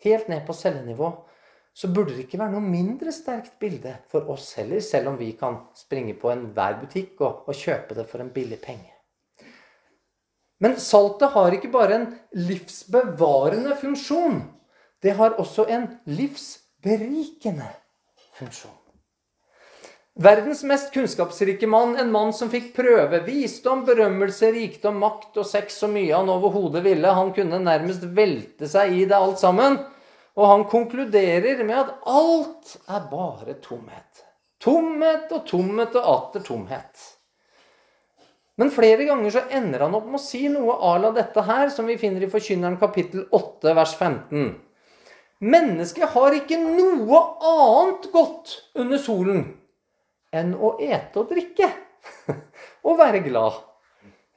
helt 0.05 0.29
ned 0.31 0.45
på 0.47 0.55
cellenivå, 0.55 1.11
så 1.73 1.89
burde 1.89 2.13
det 2.13 2.27
ikke 2.27 2.41
være 2.41 2.53
noe 2.53 2.65
mindre 2.65 3.13
sterkt 3.15 3.55
bilde 3.61 3.95
for 4.13 4.29
oss 4.33 4.51
heller, 4.59 4.83
selv 4.85 5.13
om 5.13 5.17
vi 5.21 5.33
kan 5.39 5.57
springe 5.77 6.15
på 6.21 6.33
enhver 6.33 6.77
butikk 6.83 7.23
og, 7.25 7.47
og 7.49 7.57
kjøpe 7.57 7.97
det 7.97 8.05
for 8.11 8.25
en 8.25 8.33
billig 8.35 8.61
penge. 8.61 8.91
Men 10.63 10.77
saltet 10.79 11.33
har 11.35 11.57
ikke 11.57 11.73
bare 11.73 11.97
en 11.97 12.05
livsbevarende 12.39 13.75
funksjon. 13.81 14.45
Det 15.03 15.17
har 15.19 15.35
også 15.43 15.67
en 15.75 15.89
livsberikende 16.07 17.67
funksjon. 18.39 18.79
Verdens 20.13 20.61
mest 20.69 20.93
kunnskapsrike 20.93 21.67
mann, 21.67 21.97
en 21.97 22.13
mann 22.13 22.35
som 22.37 22.51
fikk 22.53 22.75
prøve 22.77 23.23
visdom, 23.25 23.87
berømmelse, 23.89 24.51
rikdom, 24.53 25.01
makt 25.01 25.41
og 25.41 25.49
sex 25.49 25.79
så 25.81 25.89
mye 25.89 26.13
han 26.13 26.29
overhodet 26.29 26.85
ville. 26.85 27.15
Han 27.17 27.33
kunne 27.33 27.59
nærmest 27.65 28.05
velte 28.13 28.69
seg 28.69 28.93
i 28.93 29.07
det 29.09 29.17
alt 29.17 29.41
sammen. 29.41 29.81
Og 30.39 30.49
han 30.49 30.65
konkluderer 30.71 31.61
med 31.67 31.77
at 31.77 31.97
alt 32.09 32.77
er 32.89 33.09
bare 33.11 33.57
tomhet. 33.65 34.23
Tomhet 34.63 35.33
og 35.35 35.45
tomhet 35.49 35.97
og 35.99 36.09
atter 36.15 36.45
tomhet. 36.47 37.09
Men 38.61 38.71
flere 38.73 39.05
ganger 39.09 39.33
så 39.33 39.43
ender 39.51 39.87
han 39.87 39.97
opp 39.97 40.07
med 40.09 40.21
å 40.21 40.23
si 40.23 40.45
noe 40.53 40.77
à 40.85 40.93
la 41.01 41.11
dette 41.17 41.43
her, 41.47 41.71
som 41.73 41.89
vi 41.89 41.99
finner 42.01 42.25
i 42.25 42.31
Forkynneren 42.31 42.79
kapittel 42.81 43.25
8, 43.33 43.73
vers 43.77 43.95
15. 43.97 44.53
Mennesket 45.43 46.13
har 46.15 46.37
ikke 46.37 46.61
noe 46.63 47.21
annet 47.49 48.07
godt 48.13 48.55
under 48.79 49.01
solen 49.03 49.43
enn 50.33 50.55
å 50.55 50.77
ete 50.81 51.21
og 51.21 51.33
drikke 51.33 51.69
og 52.87 53.01
være 53.01 53.25
glad. 53.25 53.59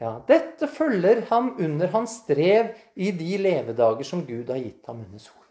Ja, 0.02 0.18
dette 0.28 0.68
følger 0.68 1.22
ham 1.30 1.54
under 1.62 1.92
hans 1.94 2.18
strev 2.24 2.74
i 3.00 3.14
de 3.16 3.38
levedager 3.40 4.08
som 4.08 4.26
Gud 4.28 4.50
har 4.52 4.60
gitt 4.60 4.84
ham 4.90 5.06
under 5.06 5.22
solen. 5.22 5.45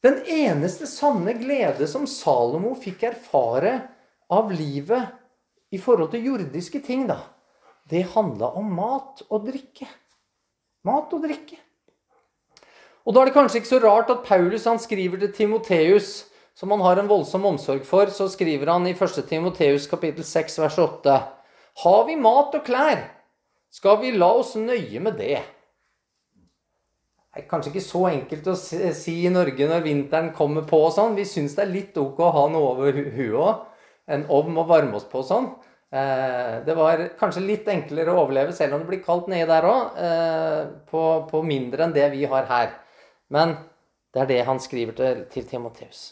Den 0.00 0.22
eneste 0.24 0.86
sanne 0.88 1.34
glede 1.36 1.84
som 1.88 2.06
Salomo 2.08 2.72
fikk 2.80 3.02
erfare 3.10 3.74
av 4.32 4.52
livet 4.52 5.10
i 5.70 5.78
forhold 5.78 6.14
til 6.14 6.24
jordiske 6.30 6.80
ting, 6.86 7.04
da, 7.10 7.18
det 7.90 8.06
handla 8.14 8.48
om 8.56 8.70
mat 8.78 9.20
og 9.28 9.44
drikke. 9.50 9.88
Mat 10.88 11.12
og 11.12 11.26
drikke. 11.26 11.58
Og 13.04 13.12
da 13.12 13.20
er 13.20 13.28
det 13.28 13.36
kanskje 13.36 13.60
ikke 13.60 13.72
så 13.74 13.82
rart 13.84 14.10
at 14.12 14.24
Paulus 14.24 14.64
han 14.68 14.80
skriver 14.80 15.20
til 15.20 15.32
Timoteus, 15.36 16.10
som 16.56 16.72
han 16.72 16.82
har 16.84 17.00
en 17.00 17.08
voldsom 17.08 17.44
omsorg 17.48 17.84
for, 17.88 18.08
så 18.12 18.28
skriver 18.32 18.72
han 18.72 18.88
i 18.88 18.96
1. 18.96 19.20
Timoteus 19.28 19.86
kapittel 19.88 20.24
6 20.24 20.58
vers 20.64 20.80
8.: 20.80 21.20
Har 21.84 22.02
vi 22.08 22.16
mat 22.16 22.56
og 22.56 22.64
klær, 22.64 23.04
skal 23.70 24.00
vi 24.00 24.16
la 24.16 24.32
oss 24.40 24.56
nøye 24.56 25.00
med 25.00 25.20
det. 25.20 25.40
Er 27.36 27.46
kanskje 27.46 27.70
ikke 27.70 27.86
så 27.86 28.04
enkelt 28.10 28.48
å 28.50 28.56
si 28.58 29.12
i 29.22 29.30
Norge 29.30 29.66
når 29.70 29.84
vinteren 29.84 30.32
kommer 30.34 30.64
på 30.66 30.80
og 30.88 30.94
sånn. 30.96 31.14
Vi 31.14 31.26
syns 31.28 31.54
det 31.54 31.62
er 31.62 31.74
litt 31.74 31.98
ok 32.00 32.18
å 32.26 32.30
ha 32.34 32.46
noe 32.50 32.72
over 32.72 32.96
huet 33.14 33.36
òg. 33.38 33.66
En 34.10 34.24
ovn 34.34 34.58
å 34.58 34.66
varme 34.66 34.98
oss 34.98 35.06
på 35.06 35.20
og 35.20 35.28
sånn. 35.28 35.50
Eh, 35.94 36.56
det 36.66 36.74
var 36.78 37.02
kanskje 37.18 37.44
litt 37.44 37.68
enklere 37.70 38.10
å 38.10 38.24
overleve, 38.24 38.54
selv 38.54 38.74
om 38.74 38.82
det 38.82 38.90
blir 38.90 39.02
kaldt 39.04 39.30
nede 39.30 39.46
der 39.50 39.66
òg, 39.66 39.98
eh, 39.98 40.62
på, 40.90 41.02
på 41.30 41.42
mindre 41.46 41.86
enn 41.86 41.94
det 41.94 42.08
vi 42.16 42.24
har 42.30 42.46
her. 42.50 42.72
Men 43.30 43.56
det 44.14 44.24
er 44.24 44.30
det 44.30 44.40
han 44.46 44.62
skriver 44.62 44.98
til, 44.98 45.22
til 45.30 45.46
Timoteus. 45.50 46.02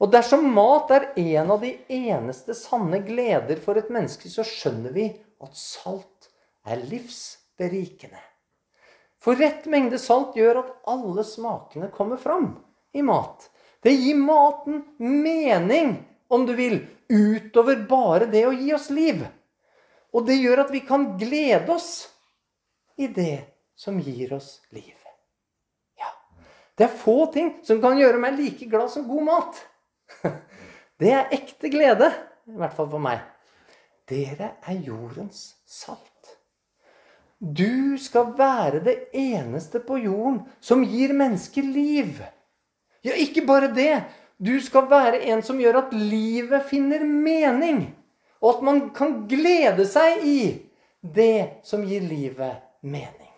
Og 0.00 0.10
dersom 0.10 0.46
mat 0.54 0.90
er 0.96 1.10
en 1.20 1.52
av 1.54 1.62
de 1.62 1.74
eneste 1.92 2.56
sanne 2.58 3.02
gleder 3.06 3.60
for 3.62 3.78
et 3.78 3.90
menneske, 3.92 4.30
så 4.32 4.46
skjønner 4.46 4.94
vi 4.96 5.10
at 5.42 5.58
salt 5.58 6.30
er 6.66 6.82
livsberikende. 6.90 8.29
For 9.20 9.36
rett 9.36 9.66
mengde 9.68 9.98
salt 10.00 10.36
gjør 10.38 10.62
at 10.62 10.70
alle 10.90 11.24
smakene 11.28 11.90
kommer 11.92 12.20
fram 12.20 12.54
i 12.96 13.02
mat. 13.04 13.50
Det 13.84 13.92
gir 13.92 14.16
maten 14.16 14.82
mening, 14.98 15.96
om 16.28 16.46
du 16.46 16.54
vil, 16.56 16.80
utover 17.08 17.82
bare 17.88 18.30
det 18.30 18.46
å 18.48 18.54
gi 18.54 18.72
oss 18.76 18.88
liv. 18.94 19.24
Og 20.14 20.26
det 20.26 20.40
gjør 20.40 20.64
at 20.64 20.72
vi 20.72 20.84
kan 20.86 21.12
glede 21.20 21.74
oss 21.74 22.08
i 22.96 23.08
det 23.12 23.42
som 23.76 24.00
gir 24.00 24.32
oss 24.36 24.58
liv. 24.74 24.96
Det 26.80 26.86
er 26.86 26.96
få 26.96 27.26
ting 27.28 27.50
som 27.60 27.76
kan 27.82 27.98
gjøre 28.00 28.16
meg 28.16 28.38
like 28.38 28.64
glad 28.72 28.88
som 28.88 29.04
god 29.04 29.26
mat. 29.26 29.58
Det 31.00 31.10
er 31.12 31.34
ekte 31.36 31.68
glede, 31.68 32.08
i 32.48 32.56
hvert 32.56 32.72
fall 32.72 32.88
for 32.88 33.02
meg. 33.04 33.20
Dere 34.08 34.54
er 34.64 34.78
jordens 34.86 35.42
salt. 35.68 36.09
Du 37.40 37.96
skal 37.98 38.34
være 38.36 38.82
det 38.84 38.96
eneste 39.16 39.80
på 39.80 39.96
jorden 39.98 40.42
som 40.60 40.84
gir 40.84 41.14
mennesker 41.16 41.64
liv. 41.64 42.20
Ja, 43.00 43.14
ikke 43.16 43.46
bare 43.48 43.70
det. 43.72 44.02
Du 44.36 44.58
skal 44.60 44.90
være 44.90 45.22
en 45.32 45.40
som 45.44 45.60
gjør 45.60 45.86
at 45.86 45.94
livet 45.96 46.68
finner 46.68 47.04
mening. 47.04 47.86
Og 48.40 48.56
at 48.56 48.62
man 48.64 48.82
kan 48.96 49.22
glede 49.28 49.86
seg 49.88 50.20
i 50.24 50.40
det 51.00 51.64
som 51.64 51.84
gir 51.88 52.04
livet 52.04 52.60
mening. 52.84 53.30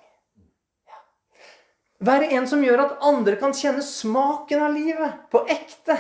Være 2.03 2.33
en 2.35 2.49
som 2.51 2.63
gjør 2.63 2.83
at 2.83 3.05
andre 3.07 3.37
kan 3.39 3.55
kjenne 3.55 3.83
smaken 3.87 4.67
av 4.67 4.75
livet 4.75 5.23
på 5.31 5.45
ekte. 5.51 5.95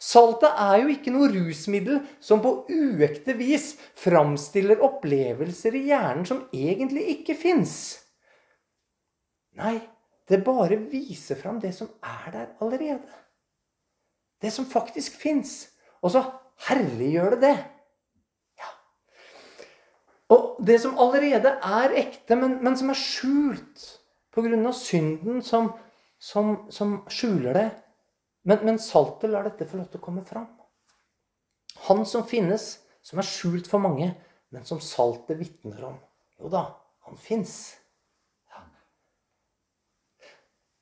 Saltet 0.00 0.56
er 0.56 0.78
jo 0.80 0.92
ikke 0.94 1.12
noe 1.12 1.28
rusmiddel 1.28 1.98
som 2.24 2.40
på 2.40 2.54
uekte 2.72 3.34
vis 3.36 3.74
framstiller 4.00 4.80
opplevelser 4.86 5.76
i 5.76 5.82
hjernen 5.90 6.24
som 6.28 6.46
egentlig 6.56 7.04
ikke 7.18 7.36
fins. 7.36 7.74
Nei, 9.60 9.76
det 10.30 10.40
bare 10.46 10.78
viser 10.88 11.36
fram 11.36 11.58
det 11.60 11.74
som 11.76 11.90
er 12.00 12.30
der 12.32 12.48
allerede. 12.64 13.18
Det 14.40 14.52
som 14.54 14.64
faktisk 14.64 15.18
fins. 15.20 15.68
Og 16.00 16.14
så 16.14 16.24
herliggjør 16.68 17.36
det 17.36 17.40
det. 17.44 17.56
Ja. 18.60 18.70
Og 20.32 20.62
det 20.64 20.78
som 20.80 20.96
allerede 20.96 21.58
er 21.60 21.96
ekte, 22.00 22.38
men, 22.40 22.60
men 22.64 22.76
som 22.78 22.92
er 22.92 23.00
skjult 23.00 23.88
Pga. 24.30 24.72
synden 24.72 25.42
som, 25.42 25.72
som, 26.18 26.70
som, 26.70 27.00
skjuler 27.10 27.52
det. 27.56 27.68
Men, 28.42 28.64
men 28.64 28.78
saltet 28.78 29.30
lar 29.30 29.44
dette 29.44 29.68
få 29.68 29.80
lov 29.80 29.90
til 29.90 30.00
å 30.00 30.04
komme 30.04 30.24
fram. 30.24 30.48
Han 31.88 32.04
som 32.08 32.24
finnes, 32.28 32.78
som 33.04 33.20
er 33.20 33.28
skjult 33.28 33.68
for 33.70 33.82
mange, 33.82 34.12
men 34.50 34.66
som 34.68 34.80
saltet 34.82 35.38
vitner 35.40 35.84
om. 35.92 35.98
Jo 36.40 36.50
da, 36.52 36.64
han 37.06 37.20
fins. 37.20 37.56
Ja. 38.50 38.64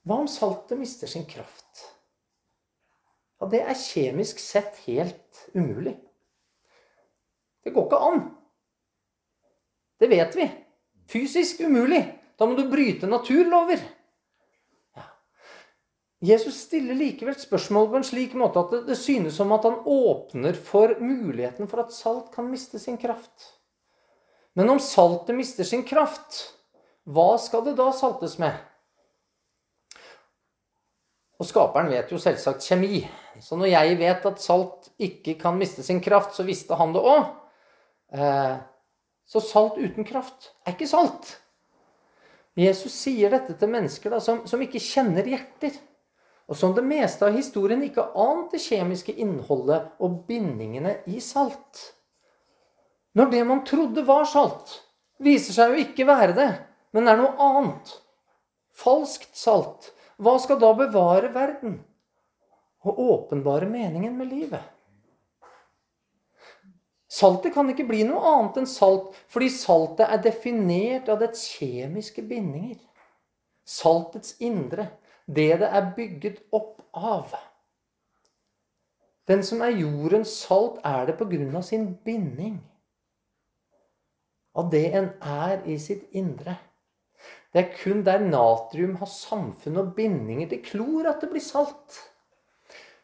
Hva 0.07 0.21
om 0.23 0.31
saltet 0.31 0.79
mister 0.81 1.11
sin 1.11 1.27
kraft? 1.29 1.85
Ja, 3.39 3.47
det 3.51 3.63
er 3.63 3.79
kjemisk 3.79 4.41
sett 4.43 4.81
helt 4.87 5.45
umulig. 5.55 5.95
Det 7.63 7.75
går 7.75 7.87
ikke 7.87 8.03
an. 8.09 8.25
Det 9.99 10.09
vet 10.11 10.39
vi. 10.39 10.47
Fysisk 11.11 11.61
umulig. 11.67 12.01
Da 12.39 12.47
må 12.47 12.55
du 12.59 12.69
bryte 12.71 13.11
naturlover. 13.11 13.83
Jesus 16.25 16.57
stiller 16.67 16.99
likevel 16.99 17.37
spørsmål 17.39 17.91
på 17.93 17.99
en 18.01 18.07
slik 18.07 18.33
måte 18.39 18.59
at 18.59 18.73
det, 18.75 18.81
det 18.89 18.97
synes 18.99 19.37
som 19.39 19.53
at 19.55 19.67
han 19.69 19.79
åpner 19.87 20.57
for 20.59 20.97
muligheten 20.99 21.71
for 21.71 21.85
at 21.85 21.95
salt 21.95 22.33
kan 22.35 22.49
miste 22.51 22.81
sin 22.83 22.99
kraft. 22.99 23.53
Men 24.59 24.73
om 24.75 24.81
saltet 24.83 25.37
mister 25.39 25.65
sin 25.65 25.85
kraft, 25.87 26.41
hva 27.07 27.37
skal 27.39 27.63
det 27.69 27.77
da 27.79 27.93
saltes 27.95 28.35
med? 28.43 28.57
Og 31.39 31.47
skaperen 31.47 31.91
vet 31.93 32.11
jo 32.11 32.19
selvsagt 32.19 32.67
kjemi. 32.67 33.05
Så 33.39 33.55
når 33.55 33.71
jeg 33.71 33.99
vet 34.01 34.25
at 34.27 34.43
salt 34.43 34.89
ikke 34.99 35.37
kan 35.39 35.55
miste 35.55 35.85
sin 35.87 36.03
kraft, 36.03 36.35
så 36.35 36.43
visste 36.43 36.75
han 36.75 36.91
det 36.97 37.05
òg. 37.07 37.29
Eh, 38.11 38.57
så 39.29 39.43
salt 39.45 39.79
uten 39.79 40.07
kraft 40.09 40.51
er 40.67 40.75
ikke 40.75 40.91
salt. 40.91 41.37
Jesus 42.59 42.97
sier 43.05 43.31
dette 43.31 43.55
til 43.55 43.71
mennesker 43.71 44.11
da, 44.11 44.19
som, 44.19 44.43
som 44.51 44.63
ikke 44.65 44.83
kjenner 44.83 45.29
hjerter. 45.31 45.79
Og 46.49 46.57
som 46.57 46.73
det 46.77 46.85
meste 46.87 47.27
av 47.27 47.37
historien 47.37 47.83
ikke 47.85 48.07
ant 48.17 48.55
det 48.55 48.63
kjemiske 48.65 49.13
innholdet 49.21 49.91
og 50.01 50.23
bindingene 50.29 50.97
i 51.11 51.21
salt. 51.21 51.83
Når 53.19 53.33
det 53.35 53.43
man 53.49 53.65
trodde 53.69 54.05
var 54.09 54.25
salt, 54.29 54.79
viser 55.21 55.57
seg 55.57 55.75
jo 55.75 55.85
ikke 55.85 56.09
være 56.09 56.37
det, 56.37 56.49
men 56.97 57.11
er 57.11 57.21
noe 57.21 57.35
annet. 57.43 57.93
Falskt 58.79 59.37
salt. 59.37 59.91
Hva 60.19 60.39
skal 60.43 60.59
da 60.63 60.73
bevare 60.75 61.31
verden 61.35 61.79
og 62.87 62.99
åpenbare 63.03 63.69
meningen 63.71 64.17
med 64.19 64.33
livet? 64.33 64.63
Saltet 67.09 67.55
kan 67.55 67.69
ikke 67.73 67.87
bli 67.89 68.03
noe 68.07 68.21
annet 68.21 68.61
enn 68.61 68.69
salt, 68.69 69.15
fordi 69.33 69.49
saltet 69.53 70.07
er 70.07 70.21
definert 70.23 71.09
av 71.09 71.23
dets 71.23 71.47
kjemiske 71.57 72.23
bindinger. 72.29 72.79
Saltets 73.69 74.37
indre. 74.45 74.91
Det 75.29 75.59
det 75.61 75.69
er 75.69 75.93
bygget 75.97 76.41
opp 76.53 76.81
av. 76.97 77.35
Den 79.29 79.43
som 79.45 79.61
er 79.61 79.77
jordens 79.77 80.33
salt, 80.33 80.81
er 80.85 81.07
det 81.07 81.19
på 81.19 81.29
grunn 81.29 81.53
av 81.57 81.67
sin 81.69 81.91
binding. 82.05 82.57
Av 84.57 84.71
det 84.73 84.87
en 84.97 85.11
er 85.21 85.61
i 85.69 85.77
sitt 85.79 86.09
indre. 86.17 86.57
Det 87.53 87.61
er 87.61 87.75
kun 87.77 88.01
der 88.05 88.25
natrium 88.25 88.97
har 89.01 89.11
samfunn 89.13 89.81
og 89.83 89.93
bindinger 89.97 90.49
til 90.49 90.65
klor, 90.65 91.09
at 91.11 91.21
det 91.21 91.31
blir 91.33 91.45
salt. 91.45 92.01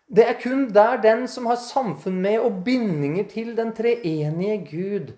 Det 0.08 0.24
er 0.28 0.40
kun 0.40 0.68
der 0.72 1.00
den 1.02 1.26
som 1.28 1.46
har 1.48 1.60
samfunn 1.60 2.20
med 2.24 2.40
og 2.40 2.62
bindinger 2.64 3.28
til 3.28 3.54
den 3.56 3.72
treenige 3.76 4.58
Gud, 4.70 5.12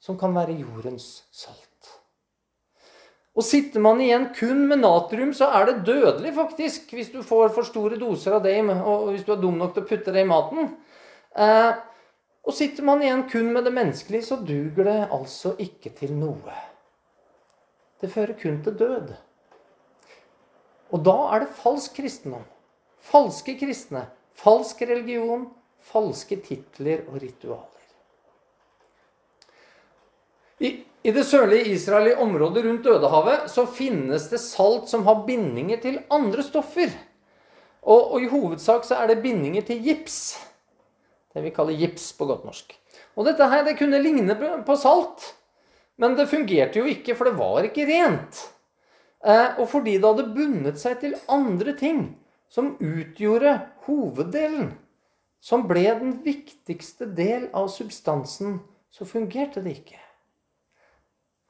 som 0.00 0.18
kan 0.18 0.34
være 0.36 0.56
jordens 0.60 1.26
salt. 1.32 1.75
Og 3.36 3.44
sitter 3.44 3.82
man 3.84 4.00
igjen 4.00 4.30
kun 4.36 4.62
med 4.68 4.80
natrium, 4.80 5.34
så 5.36 5.50
er 5.58 5.68
det 5.68 5.82
dødelig, 5.84 6.32
faktisk, 6.38 6.94
hvis 6.96 7.10
du 7.12 7.18
får 7.26 7.50
for 7.52 7.68
store 7.68 7.98
doser 8.00 8.38
av 8.38 8.46
det, 8.46 8.54
og 8.64 9.10
hvis 9.10 9.26
du 9.26 9.34
er 9.34 9.42
dum 9.42 9.58
nok 9.60 9.74
til 9.74 9.84
å 9.84 9.90
putte 9.90 10.14
det 10.14 10.24
i 10.24 10.30
maten. 10.30 10.70
Eh, 11.36 11.72
og 12.46 12.56
sitter 12.56 12.86
man 12.86 13.04
igjen 13.04 13.26
kun 13.28 13.52
med 13.52 13.68
det 13.68 13.74
menneskelige, 13.76 14.28
så 14.30 14.40
duger 14.40 14.88
det 14.88 14.98
altså 15.12 15.52
ikke 15.60 15.92
til 15.98 16.16
noe. 16.16 16.56
Det 18.00 18.08
fører 18.12 18.38
kun 18.40 18.62
til 18.64 18.76
død. 18.78 19.12
Og 20.94 21.04
da 21.04 21.16
er 21.34 21.44
det 21.44 21.56
falsk 21.60 21.96
kristendom. 21.98 22.44
Falske 23.06 23.54
kristne, 23.60 24.06
falsk 24.38 24.80
religion, 24.88 25.48
falske 25.84 26.38
titler 26.42 27.04
og 27.10 27.20
ritualer. 27.22 27.72
I, 30.56 30.70
I, 31.06 31.12
det 31.14 31.22
sørlige 31.22 31.70
Israel, 31.70 32.08
i 32.10 32.16
området 32.18 32.64
rundt 32.64 32.82
Dødehavet, 32.82 33.44
så 33.52 33.62
finnes 33.70 34.24
det 34.26 34.40
salt 34.42 34.88
som 34.90 35.04
har 35.06 35.20
bindinger 35.28 35.78
til 35.78 36.00
andre 36.10 36.42
stoffer. 36.42 36.90
Og, 37.86 38.16
og 38.16 38.24
i 38.24 38.30
hovedsak 38.32 38.82
så 38.88 38.96
er 38.98 39.12
det 39.12 39.20
bindinger 39.22 39.62
til 39.68 39.84
gips. 39.84 40.16
Det 41.30 41.44
vi 41.44 41.52
kaller 41.54 41.78
gips 41.78 42.08
på 42.18 42.26
godt 42.26 42.42
norsk. 42.48 42.74
Og 43.14 43.28
dette 43.28 43.46
her, 43.52 43.62
det 43.62 43.76
kunne 43.78 44.00
ligne 44.02 44.34
på 44.66 44.76
salt. 44.82 45.28
Men 45.96 46.16
det 46.18 46.26
fungerte 46.32 46.82
jo 46.82 46.90
ikke, 46.90 47.14
for 47.14 47.30
det 47.30 47.38
var 47.38 47.68
ikke 47.68 47.86
rent. 47.86 48.40
Eh, 49.22 49.60
og 49.60 49.68
fordi 49.70 50.00
det 50.00 50.10
hadde 50.10 50.34
bundet 50.34 50.80
seg 50.82 50.98
til 51.04 51.14
andre 51.30 51.76
ting, 51.78 52.00
som 52.50 52.74
utgjorde 52.82 53.54
hoveddelen, 53.86 54.72
som 55.38 55.68
ble 55.70 55.86
den 56.02 56.18
viktigste 56.26 57.06
del 57.14 57.46
av 57.54 57.70
substansen, 57.70 58.58
så 58.90 59.06
fungerte 59.06 59.62
det 59.62 59.78
ikke. 59.78 60.02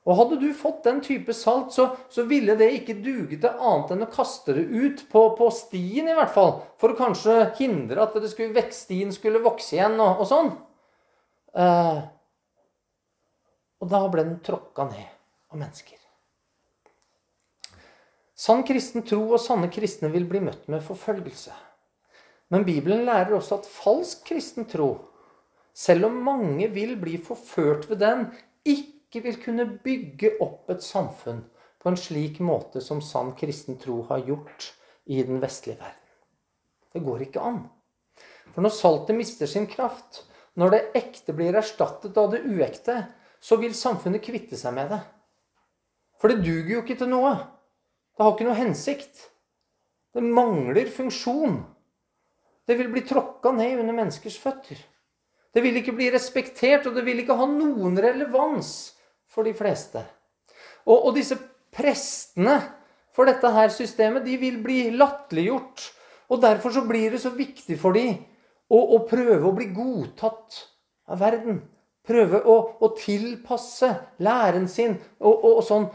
Og 0.07 0.15
Hadde 0.15 0.37
du 0.39 0.53
fått 0.55 0.85
den 0.87 1.01
type 1.03 1.35
salt, 1.35 1.73
så, 1.75 1.89
så 2.09 2.23
ville 2.31 2.55
det 2.59 2.69
ikke 2.77 2.95
duge 3.03 3.41
til 3.43 3.51
annet 3.51 3.91
enn 3.91 4.07
å 4.07 4.11
kaste 4.13 4.55
det 4.55 4.63
ut 4.71 5.03
på, 5.11 5.23
på, 5.35 5.49
stien, 5.51 6.07
i 6.07 6.15
hvert 6.15 6.31
fall. 6.35 6.61
For 6.79 6.95
å 6.95 6.99
kanskje 6.99 7.35
hindre 7.59 8.05
at 8.05 8.15
skulle, 8.31 8.63
stien 8.71 9.11
skulle 9.15 9.43
vokse 9.43 9.75
igjen 9.75 9.99
og, 9.99 10.23
og 10.23 10.31
sånn. 10.31 10.53
Eh, 11.59 12.01
og 13.83 13.91
da 13.91 14.05
ble 14.13 14.29
den 14.29 14.41
tråkka 14.47 14.87
ned 14.93 15.11
av 15.51 15.59
mennesker. 15.59 15.99
Sann 18.37 18.63
kristen 18.69 19.03
tro 19.09 19.23
og 19.33 19.41
sanne 19.43 19.73
kristne 19.73 20.13
vil 20.13 20.27
bli 20.29 20.43
møtt 20.45 20.67
med 20.71 20.85
forfølgelse. 20.87 21.55
Men 22.53 22.67
Bibelen 22.67 23.07
lærer 23.09 23.35
også 23.35 23.59
at 23.59 23.71
falsk 23.71 24.27
kristen 24.29 24.69
tro, 24.71 24.91
selv 25.75 26.07
om 26.09 26.21
mange 26.25 26.69
vil 26.73 26.95
bli 27.01 27.17
forført 27.19 27.89
ved 27.91 28.05
den, 28.05 28.29
ikke 28.63 28.96
vil 29.25 29.39
kunne 29.43 29.67
bygge 29.85 30.37
opp 30.45 30.71
et 30.73 30.85
samfunn 30.85 31.45
på 31.83 31.91
en 31.93 31.99
slik 32.01 32.41
måte 32.43 32.81
som 32.83 33.03
sann 33.05 33.35
kristen 33.39 33.79
tro 33.79 34.01
har 34.09 34.25
gjort 34.27 34.73
i 35.07 35.23
den 35.23 35.39
vestlige 35.43 35.79
verden. 35.79 36.03
Det 36.93 37.03
går 37.05 37.27
ikke 37.27 37.45
an. 37.45 37.61
For 38.55 38.65
når 38.65 38.75
saltet 38.75 39.19
mister 39.19 39.51
sin 39.51 39.69
kraft, 39.71 40.25
når 40.57 40.73
det 40.73 40.83
ekte 40.99 41.35
blir 41.37 41.57
erstattet 41.59 42.17
av 42.17 42.33
det 42.33 42.43
uekte, 42.49 42.97
så 43.41 43.59
vil 43.61 43.77
samfunnet 43.77 44.25
kvitte 44.25 44.57
seg 44.59 44.75
med 44.75 44.91
det. 44.95 45.03
For 46.17 46.33
det 46.33 46.41
duger 46.43 46.73
jo 46.79 46.83
ikke 46.83 46.97
til 46.99 47.13
noe. 47.13 47.35
Det 48.17 48.25
har 48.25 48.33
ikke 48.33 48.49
noe 48.49 48.59
hensikt. 48.59 49.27
Det 50.17 50.25
mangler 50.25 50.89
funksjon. 50.89 51.61
Det 52.67 52.79
vil 52.81 52.89
bli 52.91 53.05
tråkka 53.07 53.53
ned 53.53 53.83
under 53.83 53.95
menneskers 54.01 54.39
føtter. 54.41 54.81
Det 55.53 55.63
vil 55.65 55.77
ikke 55.79 55.95
bli 55.97 56.09
respektert, 56.13 56.89
og 56.89 56.97
det 56.97 57.05
vil 57.07 57.21
ikke 57.23 57.37
ha 57.37 57.47
noen 57.49 57.95
relevans 58.01 58.96
for 59.37 59.47
de 59.47 59.53
fleste. 59.57 60.01
Og, 60.87 60.97
og 60.97 61.13
disse 61.17 61.37
prestene 61.77 62.57
for 63.17 63.29
dette 63.29 63.51
her 63.53 63.73
systemet, 63.73 64.25
de 64.25 64.37
vil 64.41 64.59
bli 64.65 64.81
latterliggjort. 64.97 65.85
Og 66.33 66.43
derfor 66.43 66.75
så 66.75 66.83
blir 66.89 67.13
det 67.15 67.23
så 67.23 67.33
viktig 67.37 67.79
for 67.81 67.97
dem 67.97 68.17
å, 68.69 68.81
å 68.97 69.03
prøve 69.09 69.45
å 69.47 69.55
bli 69.57 69.69
godtatt 69.77 70.63
av 71.13 71.21
verden. 71.23 71.61
Prøve 72.07 72.43
å, 72.47 72.57
å 72.83 72.93
tilpasse 72.99 73.89
læren 74.23 74.69
sin 74.71 74.95
og, 75.19 75.33
og, 75.33 75.51
og 75.59 75.65
sånn 75.67 75.89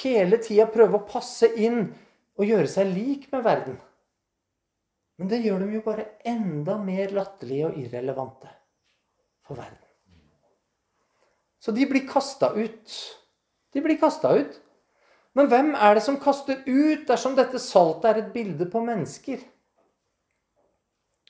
hele 0.00 0.38
tida 0.42 0.68
prøve 0.70 1.00
å 1.00 1.06
passe 1.08 1.50
inn 1.60 1.82
og 2.40 2.48
gjøre 2.48 2.70
seg 2.70 2.92
lik 2.94 3.28
med 3.32 3.44
verden. 3.44 3.76
Men 5.20 5.28
det 5.28 5.42
gjør 5.44 5.64
dem 5.64 5.74
jo 5.76 5.84
bare 5.84 6.06
enda 6.24 6.78
mer 6.80 7.12
latterlige 7.12 7.68
og 7.68 7.80
irrelevante 7.82 8.48
for 9.44 9.60
verden. 9.60 9.89
Så 11.60 11.72
de 11.76 11.86
blir 11.86 12.08
kasta 12.08 12.52
ut. 12.56 12.98
De 13.72 13.80
blir 13.84 13.98
kasta 14.00 14.32
ut. 14.38 14.60
Men 15.36 15.46
hvem 15.46 15.74
er 15.74 15.94
det 15.94 16.02
som 16.02 16.18
kaster 16.20 16.62
ut 16.66 17.06
dersom 17.08 17.36
dette 17.38 17.60
saltet 17.62 18.08
er 18.10 18.22
et 18.22 18.32
bilde 18.34 18.66
på 18.70 18.82
mennesker? 18.82 19.42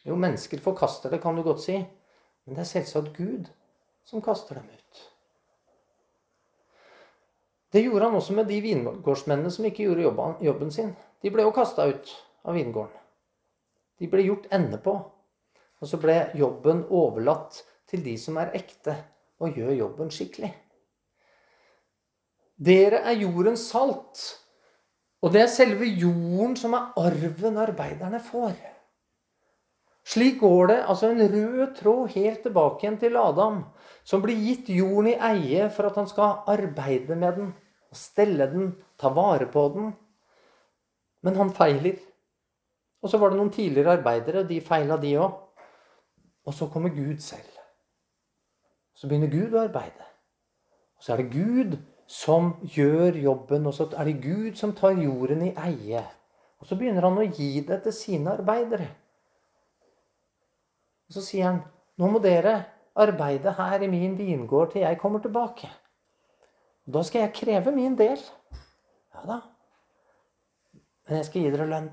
Jo, 0.07 0.17
mennesker 0.17 0.63
forkaster 0.65 1.13
det, 1.13 1.21
kan 1.21 1.37
du 1.37 1.43
godt 1.45 1.61
si. 1.67 1.77
Men 2.47 2.57
det 2.57 2.65
er 2.65 2.71
selvsagt 2.71 3.13
Gud 3.19 3.51
som 4.09 4.23
kaster 4.25 4.57
dem 4.57 4.71
ut. 4.71 5.03
Det 7.71 7.85
gjorde 7.85 8.09
han 8.09 8.17
også 8.19 8.35
med 8.35 8.49
de 8.51 8.57
vingårdsmennene 8.65 9.53
som 9.53 9.67
ikke 9.69 9.85
gjorde 9.85 10.09
jobben 10.43 10.73
sin. 10.75 10.95
De 11.23 11.31
ble 11.31 11.45
jo 11.45 11.53
kasta 11.55 11.87
ut 11.87 12.09
av 12.43 12.57
vingården. 12.57 12.97
De 14.01 14.09
ble 14.09 14.25
gjort 14.25 14.49
ende 14.51 14.81
på. 14.81 14.97
Og 15.81 15.89
så 15.89 16.01
ble 16.01 16.17
jobben 16.37 16.83
overlatt 16.89 17.61
til 17.89 18.03
de 18.05 18.17
som 18.21 18.41
er 18.41 18.55
ekte, 18.57 18.97
og 19.41 19.57
gjør 19.57 19.73
jobben 19.79 20.13
skikkelig. 20.13 20.53
Dere 22.61 23.01
er 23.09 23.23
jordens 23.23 23.65
salt. 23.73 24.21
Og 25.21 25.33
det 25.33 25.43
er 25.45 25.53
selve 25.53 25.89
jorden 25.89 26.55
som 26.57 26.77
er 26.77 26.93
arven 27.01 27.59
arbeiderne 27.61 28.21
får. 28.25 28.55
Slik 30.11 30.39
går 30.41 30.71
det 30.71 30.79
altså 30.89 31.11
en 31.11 31.21
rød 31.33 31.75
tråd 31.77 32.15
helt 32.15 32.43
tilbake 32.43 32.87
igjen 32.87 32.97
til 33.01 33.19
Adam, 33.21 33.61
som 34.05 34.23
blir 34.25 34.41
gitt 34.41 34.71
jorden 34.73 35.11
i 35.13 35.19
eie 35.29 35.69
for 35.71 35.91
at 35.91 35.99
han 36.01 36.09
skal 36.09 36.41
arbeide 36.49 37.17
med 37.17 37.37
den, 37.37 37.53
og 37.91 37.97
stelle 37.97 38.49
den, 38.49 38.73
ta 38.99 39.13
vare 39.13 39.47
på 39.53 39.67
den. 39.75 39.93
Men 41.23 41.37
han 41.37 41.53
feiler. 41.53 42.01
Og 43.03 43.13
så 43.13 43.21
var 43.21 43.31
det 43.31 43.41
noen 43.41 43.53
tidligere 43.53 43.99
arbeidere, 43.99 44.47
de 44.49 44.61
feila 44.65 44.97
de 45.01 45.15
òg. 45.21 45.37
Og 46.49 46.57
så 46.57 46.69
kommer 46.73 46.93
Gud 46.97 47.21
selv. 47.21 47.60
Så 49.01 49.09
begynner 49.09 49.33
Gud 49.33 49.55
å 49.57 49.63
arbeide. 49.65 50.07
Og 51.01 51.05
så 51.05 51.15
er 51.15 51.23
det 51.23 51.33
Gud 51.33 51.77
som 52.11 52.51
gjør 52.75 53.17
jobben, 53.17 53.69
og 53.71 53.73
så 53.73 53.87
er 53.97 54.11
det 54.11 54.19
Gud 54.21 54.59
som 54.61 54.75
tar 54.77 54.99
jorden 55.01 55.47
i 55.47 55.55
eie. 55.57 56.03
Og 56.61 56.69
så 56.69 56.77
begynner 56.77 57.07
han 57.07 57.17
å 57.17 57.25
gi 57.25 57.63
det 57.65 57.79
til 57.87 57.95
sine 57.97 58.35
arbeidere. 58.37 58.91
Og 61.09 61.17
så 61.17 61.23
sier 61.25 61.49
han, 61.49 61.63
'Nå 61.97 62.11
må 62.11 62.19
dere 62.19 62.65
arbeide 62.95 63.53
her 63.53 63.83
i 63.83 63.89
min 63.89 64.19
vingård 64.19 64.73
til 64.73 64.83
jeg 64.83 64.99
kommer 65.01 65.21
tilbake.' 65.21 65.71
Da 66.87 67.03
skal 67.03 67.21
jeg 67.21 67.35
kreve 67.35 67.73
min 67.73 67.97
del. 67.97 68.21
Ja 69.15 69.25
da. 69.27 69.41
Men 71.09 71.17
jeg 71.17 71.25
skal 71.25 71.43
gi 71.43 71.51
dere 71.51 71.67
lønn. 71.67 71.91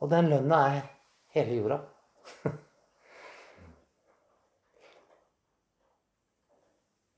Og 0.00 0.10
den 0.10 0.28
lønna 0.28 0.56
er 0.68 0.82
hele 1.34 1.56
jorda. 1.56 1.80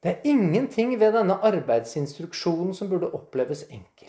Det 0.08 0.14
er 0.14 0.30
ingenting 0.30 0.94
ved 0.96 1.12
denne 1.12 1.34
arbeidsinstruksjonen 1.44 2.72
som 2.72 2.88
burde 2.88 3.10
oppleves 3.12 3.66
enkel. 3.68 4.08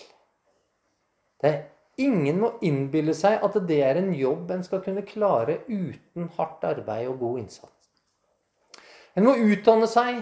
Det 1.41 1.49
er 1.49 1.59
Ingen 1.99 2.37
må 2.39 2.53
innbille 2.63 3.11
seg 3.17 3.41
at 3.43 3.57
det 3.67 3.81
er 3.83 3.97
en 3.99 4.13
jobb 4.15 4.51
en 4.55 4.61
skal 4.63 4.79
kunne 4.85 5.03
klare 5.03 5.57
uten 5.67 6.29
hardt 6.37 6.63
arbeid 6.63 7.09
og 7.11 7.17
god 7.19 7.39
innsats. 7.41 7.89
En 9.19 9.25
må 9.27 9.33
utdanne 9.35 9.89
seg, 9.91 10.21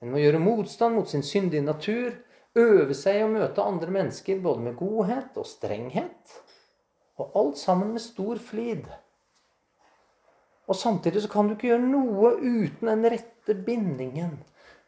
en 0.00 0.14
må 0.14 0.22
gjøre 0.22 0.40
motstand 0.40 0.96
mot 0.96 1.10
sin 1.10 1.24
syndige 1.26 1.66
natur, 1.66 2.14
øve 2.56 2.96
seg 2.96 3.18
i 3.18 3.26
å 3.26 3.28
møte 3.28 3.66
andre 3.66 3.92
mennesker 3.92 4.40
både 4.40 4.64
med 4.64 4.78
godhet 4.80 5.36
og 5.36 5.50
strenghet, 5.50 6.38
og 7.20 7.36
alt 7.42 7.60
sammen 7.60 7.92
med 7.92 8.04
stor 8.06 8.40
flid. 8.40 8.88
Og 10.64 10.80
samtidig 10.80 11.26
så 11.26 11.34
kan 11.34 11.50
du 11.50 11.58
ikke 11.58 11.74
gjøre 11.74 11.92
noe 11.92 12.32
uten 12.40 12.88
den 12.88 13.04
rette 13.12 13.58
bindingen 13.68 14.38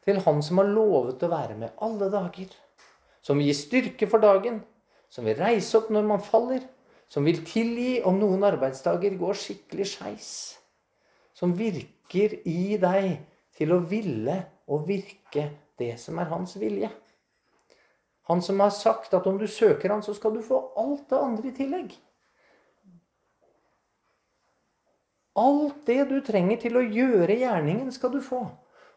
til 0.04 0.20
Han 0.24 0.42
som 0.44 0.60
har 0.60 0.68
lovet 0.68 1.22
å 1.24 1.32
være 1.32 1.56
med 1.58 1.74
alle 1.84 2.10
dager. 2.12 2.52
Som 3.24 3.40
vil 3.40 3.48
gi 3.48 3.56
styrke 3.56 4.08
for 4.10 4.20
dagen, 4.20 4.60
som 5.08 5.24
vil 5.24 5.38
reise 5.38 5.78
opp 5.78 5.90
når 5.94 6.08
man 6.08 6.24
faller, 6.24 6.64
som 7.08 7.24
vil 7.24 7.44
tilgi 7.46 8.02
om 8.04 8.18
noen 8.20 8.44
arbeidsdager 8.44 9.16
går 9.20 9.38
skikkelig 9.38 9.86
skeis. 9.92 10.32
Som 11.34 11.54
virker 11.56 12.36
i 12.48 12.76
deg 12.80 13.16
til 13.54 13.72
å 13.74 13.80
ville 13.80 14.40
og 14.68 14.86
virke 14.88 15.48
det 15.78 15.94
som 16.02 16.18
er 16.18 16.30
hans 16.30 16.56
vilje. 16.60 16.90
Han 18.30 18.40
som 18.42 18.60
har 18.64 18.72
sagt 18.72 19.14
at 19.14 19.26
om 19.28 19.38
du 19.38 19.46
søker 19.50 19.92
han, 19.92 20.02
så 20.02 20.14
skal 20.16 20.32
du 20.34 20.42
få 20.42 20.60
alt 20.80 21.08
det 21.10 21.20
andre 21.20 21.50
i 21.50 21.56
tillegg. 21.56 21.94
Alt 25.36 25.82
det 25.86 26.04
du 26.08 26.20
trenger 26.24 26.60
til 26.62 26.78
å 26.78 26.84
gjøre 26.84 27.36
gjerningen, 27.40 27.90
skal 27.92 28.14
du 28.14 28.20
få. 28.24 28.46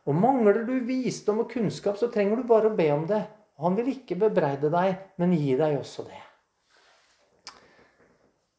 Og 0.07 0.15
mangler 0.15 0.61
du 0.63 0.77
visdom 0.87 1.43
og 1.43 1.51
kunnskap, 1.51 1.97
så 1.99 2.07
trenger 2.11 2.39
du 2.39 2.47
bare 2.47 2.71
å 2.71 2.77
be 2.77 2.87
om 2.93 3.03
det. 3.09 3.25
Han 3.59 3.75
vil 3.75 3.91
ikke 3.91 4.19
bebreide 4.21 4.71
deg, 4.71 4.95
men 5.19 5.35
gi 5.35 5.55
deg 5.59 5.79
også 5.79 6.05
det. 6.07 6.21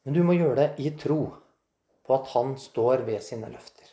Men 0.05 0.15
du 0.15 0.21
må 0.25 0.35
gjøre 0.37 0.59
det 0.61 0.85
i 0.85 0.91
tro 0.99 1.23
på 2.05 2.15
at 2.15 2.29
han 2.35 2.55
står 2.57 3.05
ved 3.07 3.23
sine 3.23 3.49
løfter. 3.49 3.87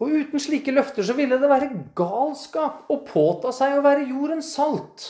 Og 0.00 0.12
uten 0.12 0.40
slike 0.42 0.74
løfter 0.76 1.06
så 1.08 1.14
ville 1.16 1.38
det 1.40 1.48
være 1.48 1.70
galskap 1.96 2.90
å 2.92 2.98
påta 3.06 3.52
seg 3.56 3.78
å 3.78 3.84
være 3.84 4.08
jordens 4.10 4.50
salt. 4.56 5.06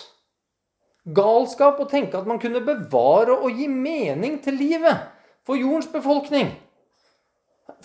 Galskap 1.07 1.81
å 1.83 1.89
tenke 1.91 2.19
at 2.19 2.27
man 2.27 2.39
kunne 2.43 2.63
bevare 2.67 3.35
og 3.35 3.59
gi 3.59 3.67
mening 3.71 4.39
til 4.43 4.59
livet 4.59 5.11
for 5.47 5.59
jordens 5.59 5.91
befolkning. 5.91 6.53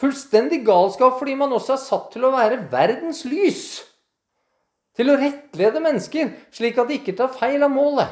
Fullstendig 0.01 0.63
galskap 0.65 1.19
fordi 1.19 1.35
man 1.37 1.53
også 1.53 1.75
er 1.75 1.81
satt 1.83 2.09
til 2.15 2.25
å 2.25 2.33
være 2.33 2.63
verdens 2.71 3.21
lys. 3.29 3.65
Til 4.97 5.13
å 5.13 5.17
rettlede 5.19 5.81
mennesker, 5.83 6.31
slik 6.51 6.79
at 6.81 6.89
de 6.89 6.97
ikke 6.97 7.15
tar 7.19 7.31
feil 7.35 7.61
av 7.63 7.71
målet. 7.71 8.09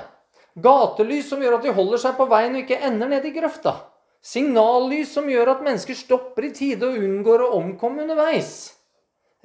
Gatelys 0.60 1.30
som 1.32 1.42
gjør 1.42 1.58
at 1.58 1.66
de 1.66 1.74
holder 1.74 2.02
seg 2.02 2.18
på 2.18 2.28
veien 2.30 2.56
og 2.56 2.62
ikke 2.64 2.80
ender 2.86 3.10
ned 3.12 3.26
i 3.26 3.34
grøfta. 3.36 3.74
Signallys 4.22 5.14
som 5.16 5.30
gjør 5.32 5.54
at 5.56 5.64
mennesker 5.64 5.96
stopper 5.96 6.50
i 6.50 6.54
tide 6.56 6.88
og 6.88 7.00
unngår 7.00 7.46
å 7.46 7.54
omkomme 7.58 8.04
underveis. 8.04 8.76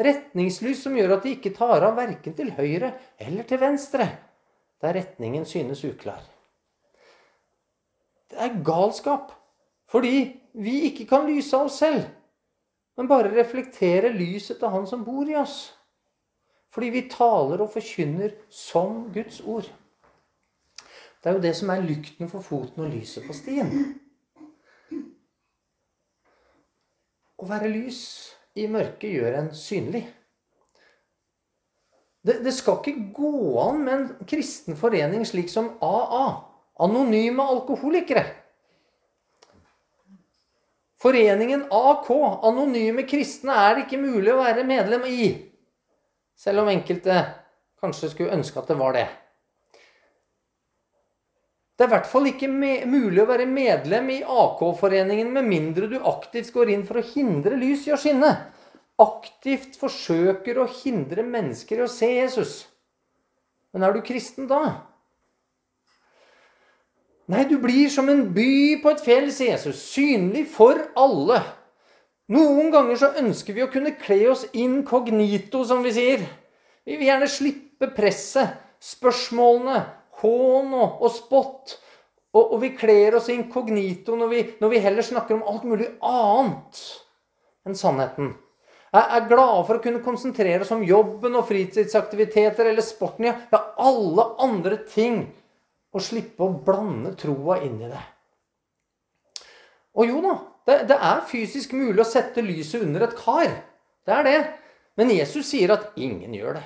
Retningslys 0.02 0.82
som 0.82 0.96
gjør 0.98 1.16
at 1.16 1.26
de 1.26 1.36
ikke 1.36 1.54
tar 1.54 1.84
av 1.86 1.94
verken 1.96 2.34
til 2.34 2.50
høyre 2.56 2.90
eller 3.22 3.46
til 3.46 3.60
venstre, 3.62 4.08
der 4.82 4.96
retningen 4.98 5.46
synes 5.46 5.84
uklar. 5.86 6.22
Det 8.30 8.40
er 8.42 8.58
galskap, 8.66 9.30
fordi 9.86 10.16
vi 10.58 10.80
ikke 10.90 11.06
kan 11.06 11.28
lyse 11.30 11.54
av 11.54 11.68
oss 11.68 11.78
selv, 11.78 12.02
men 12.96 13.10
bare 13.10 13.32
reflektere 13.34 14.12
lyset 14.14 14.60
til 14.60 14.70
Han 14.70 14.86
som 14.86 15.04
bor 15.06 15.28
i 15.28 15.36
oss. 15.38 15.72
Fordi 16.74 16.90
vi 16.90 17.08
taler 17.10 17.62
og 17.62 17.70
forkynner 17.70 18.34
som 18.50 19.08
Guds 19.14 19.40
ord. 19.40 19.66
Det 21.22 21.30
er 21.30 21.36
jo 21.38 21.42
det 21.42 21.54
som 21.56 21.70
er 21.72 21.84
lykten 21.84 22.28
for 22.28 22.44
foten 22.44 22.84
og 22.84 22.90
lyset 22.92 23.24
på 23.26 23.36
stien. 23.36 23.70
Å 27.38 27.46
være 27.48 27.70
lys 27.72 28.00
i 28.58 28.66
mørket 28.70 29.14
gjør 29.14 29.38
en 29.38 29.50
synlig. 29.56 30.04
Det, 32.24 32.38
det, 32.44 32.54
skal 32.56 32.78
ikke 32.80 33.10
gå 33.16 33.32
an 33.60 33.80
med 33.84 33.94
en 33.94 34.28
kristen 34.28 34.78
forening 34.80 35.26
slik 35.28 35.50
som 35.52 35.74
AA. 35.84 36.26
Anonyme 36.84 37.44
alkoholikere. 37.44 38.24
Foreningen 41.04 41.66
AK, 41.68 42.06
Anonyme 42.48 43.02
kristne, 43.04 43.52
er 43.52 43.74
det 43.76 43.82
ikke 43.84 44.00
mulig 44.00 44.30
å 44.32 44.38
være 44.40 44.62
medlem 44.64 45.04
i. 45.04 45.26
Selv 46.32 46.62
om 46.62 46.70
enkelte 46.72 47.18
kanskje 47.82 48.08
skulle 48.14 48.32
ønske 48.38 48.56
at 48.62 48.72
det 48.72 48.78
var 48.78 48.96
det. 48.96 49.04
Det 51.74 51.84
er 51.84 51.90
i 51.90 51.92
hvert 51.92 52.08
fall 52.08 52.30
ikke 52.30 52.48
mulig 52.48 53.20
å 53.20 53.28
være 53.28 53.44
medlem 53.50 54.08
i 54.14 54.22
AK-foreningen 54.22 55.28
med 55.34 55.48
mindre 55.50 55.90
du 55.90 55.98
aktivt 56.08 56.52
går 56.54 56.72
inn 56.72 56.86
for 56.88 57.00
å 57.00 57.06
hindre 57.10 57.58
lys 57.60 57.84
i 57.90 57.92
å 57.92 58.00
skinne. 58.00 58.30
Aktivt 59.02 59.76
forsøker 59.76 60.62
å 60.62 60.68
hindre 60.70 61.26
mennesker 61.26 61.82
i 61.82 61.84
å 61.84 61.90
se 61.90 62.12
Jesus. 62.14 62.62
Men 63.74 63.84
er 63.84 63.92
du 63.92 64.00
kristen 64.06 64.48
da? 64.48 64.93
Nei, 67.32 67.46
du 67.48 67.56
blir 67.56 67.88
som 67.88 68.08
en 68.12 68.26
by 68.36 68.80
på 68.82 68.92
et 68.92 69.04
fjell, 69.04 69.30
sier 69.32 69.54
Jesus. 69.54 69.80
Synlig 69.94 70.44
for 70.52 70.80
alle. 71.00 71.40
Noen 72.32 72.70
ganger 72.72 72.98
så 73.00 73.12
ønsker 73.20 73.56
vi 73.56 73.64
å 73.64 73.70
kunne 73.72 73.94
kle 74.00 74.20
oss 74.32 74.44
inkognito, 74.52 75.62
som 75.64 75.84
vi 75.84 75.92
sier. 75.96 76.24
Vi 76.84 76.98
vil 77.00 77.08
gjerne 77.08 77.28
slippe 77.32 77.88
presset, 77.96 78.60
spørsmålene, 78.84 79.80
hån 80.20 80.76
og, 80.76 81.08
spott. 81.12 81.78
Og, 82.34 82.42
og, 82.42 82.56
vi 82.64 82.74
kler 82.76 83.16
oss 83.16 83.30
inkognito 83.32 84.16
når 84.18 84.32
vi, 84.32 84.40
når 84.60 84.72
vi 84.72 84.82
heller 84.84 85.06
snakker 85.06 85.36
om 85.36 85.44
alt 85.48 85.68
mulig 85.68 85.86
annet 86.04 86.80
enn 87.64 87.78
sannheten. 87.78 88.34
Jeg 88.94 89.10
er 89.16 89.28
glad 89.30 89.64
for 89.66 89.78
å 89.78 89.82
kunne 89.82 90.02
konsentrere 90.04 90.62
oss 90.62 90.72
om 90.74 90.84
jobben 90.86 91.34
og 91.38 91.48
fritidsaktiviteter 91.48 92.68
eller 92.70 92.84
sporten. 92.84 93.30
Ja, 93.30 93.62
alle 93.80 94.28
andre 94.44 94.78
ting. 94.86 95.24
Og 95.94 96.02
slippe 96.02 96.42
å 96.42 96.56
blande 96.66 97.14
troa 97.18 97.60
inn 97.62 97.78
i 97.82 97.90
det. 97.90 98.02
Og 99.94 100.10
jo 100.10 100.20
da, 100.24 100.34
det, 100.66 100.78
det, 100.90 100.98
er 100.98 101.26
fysisk 101.30 101.74
mulig 101.78 102.02
å 102.02 102.08
sette 102.08 102.42
lyset 102.42 102.82
under 102.82 103.06
et 103.06 103.14
kar. 103.18 103.52
Det 104.04 104.14
er 104.14 104.26
det. 104.26 104.38
Men 104.98 105.12
Jesus 105.14 105.50
sier 105.50 105.74
at 105.74 105.94
ingen 105.98 106.34
gjør 106.34 106.58
det. 106.58 106.64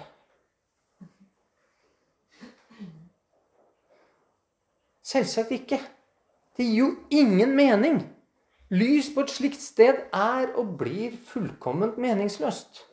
Selvsagt 5.09 5.53
ikke. 5.57 5.81
Det 6.57 6.67
gir 6.67 6.83
jo 6.83 6.89
ingen 7.15 7.55
mening. 7.57 8.03
Lys 8.69 9.09
på 9.15 9.25
et 9.25 9.33
slikt 9.33 9.63
sted 9.63 10.03
er 10.13 10.51
og 10.61 10.75
blir 10.81 11.15
fullkomment 11.31 11.97
meningsløst. 12.01 12.88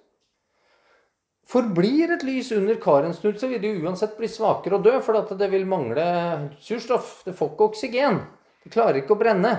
Forblir 1.45 2.15
et 2.15 2.23
lys 2.25 2.49
under 2.55 2.77
karen 2.81 3.13
snudd, 3.13 3.37
så 3.37 3.47
vil 3.51 3.61
det 3.61 3.75
uansett 3.83 4.15
bli 4.17 4.29
svakere 4.31 4.79
og 4.79 4.85
dø, 4.87 4.95
for 5.05 5.37
det 5.37 5.49
vil 5.51 5.67
mangle 5.69 6.05
surstoff. 6.57 7.19
Det 7.27 7.35
får 7.37 7.51
ikke 7.53 7.67
oksygen. 7.69 8.19
Det 8.65 8.73
klarer 8.73 9.03
ikke 9.03 9.13
å 9.13 9.19
brenne. 9.19 9.53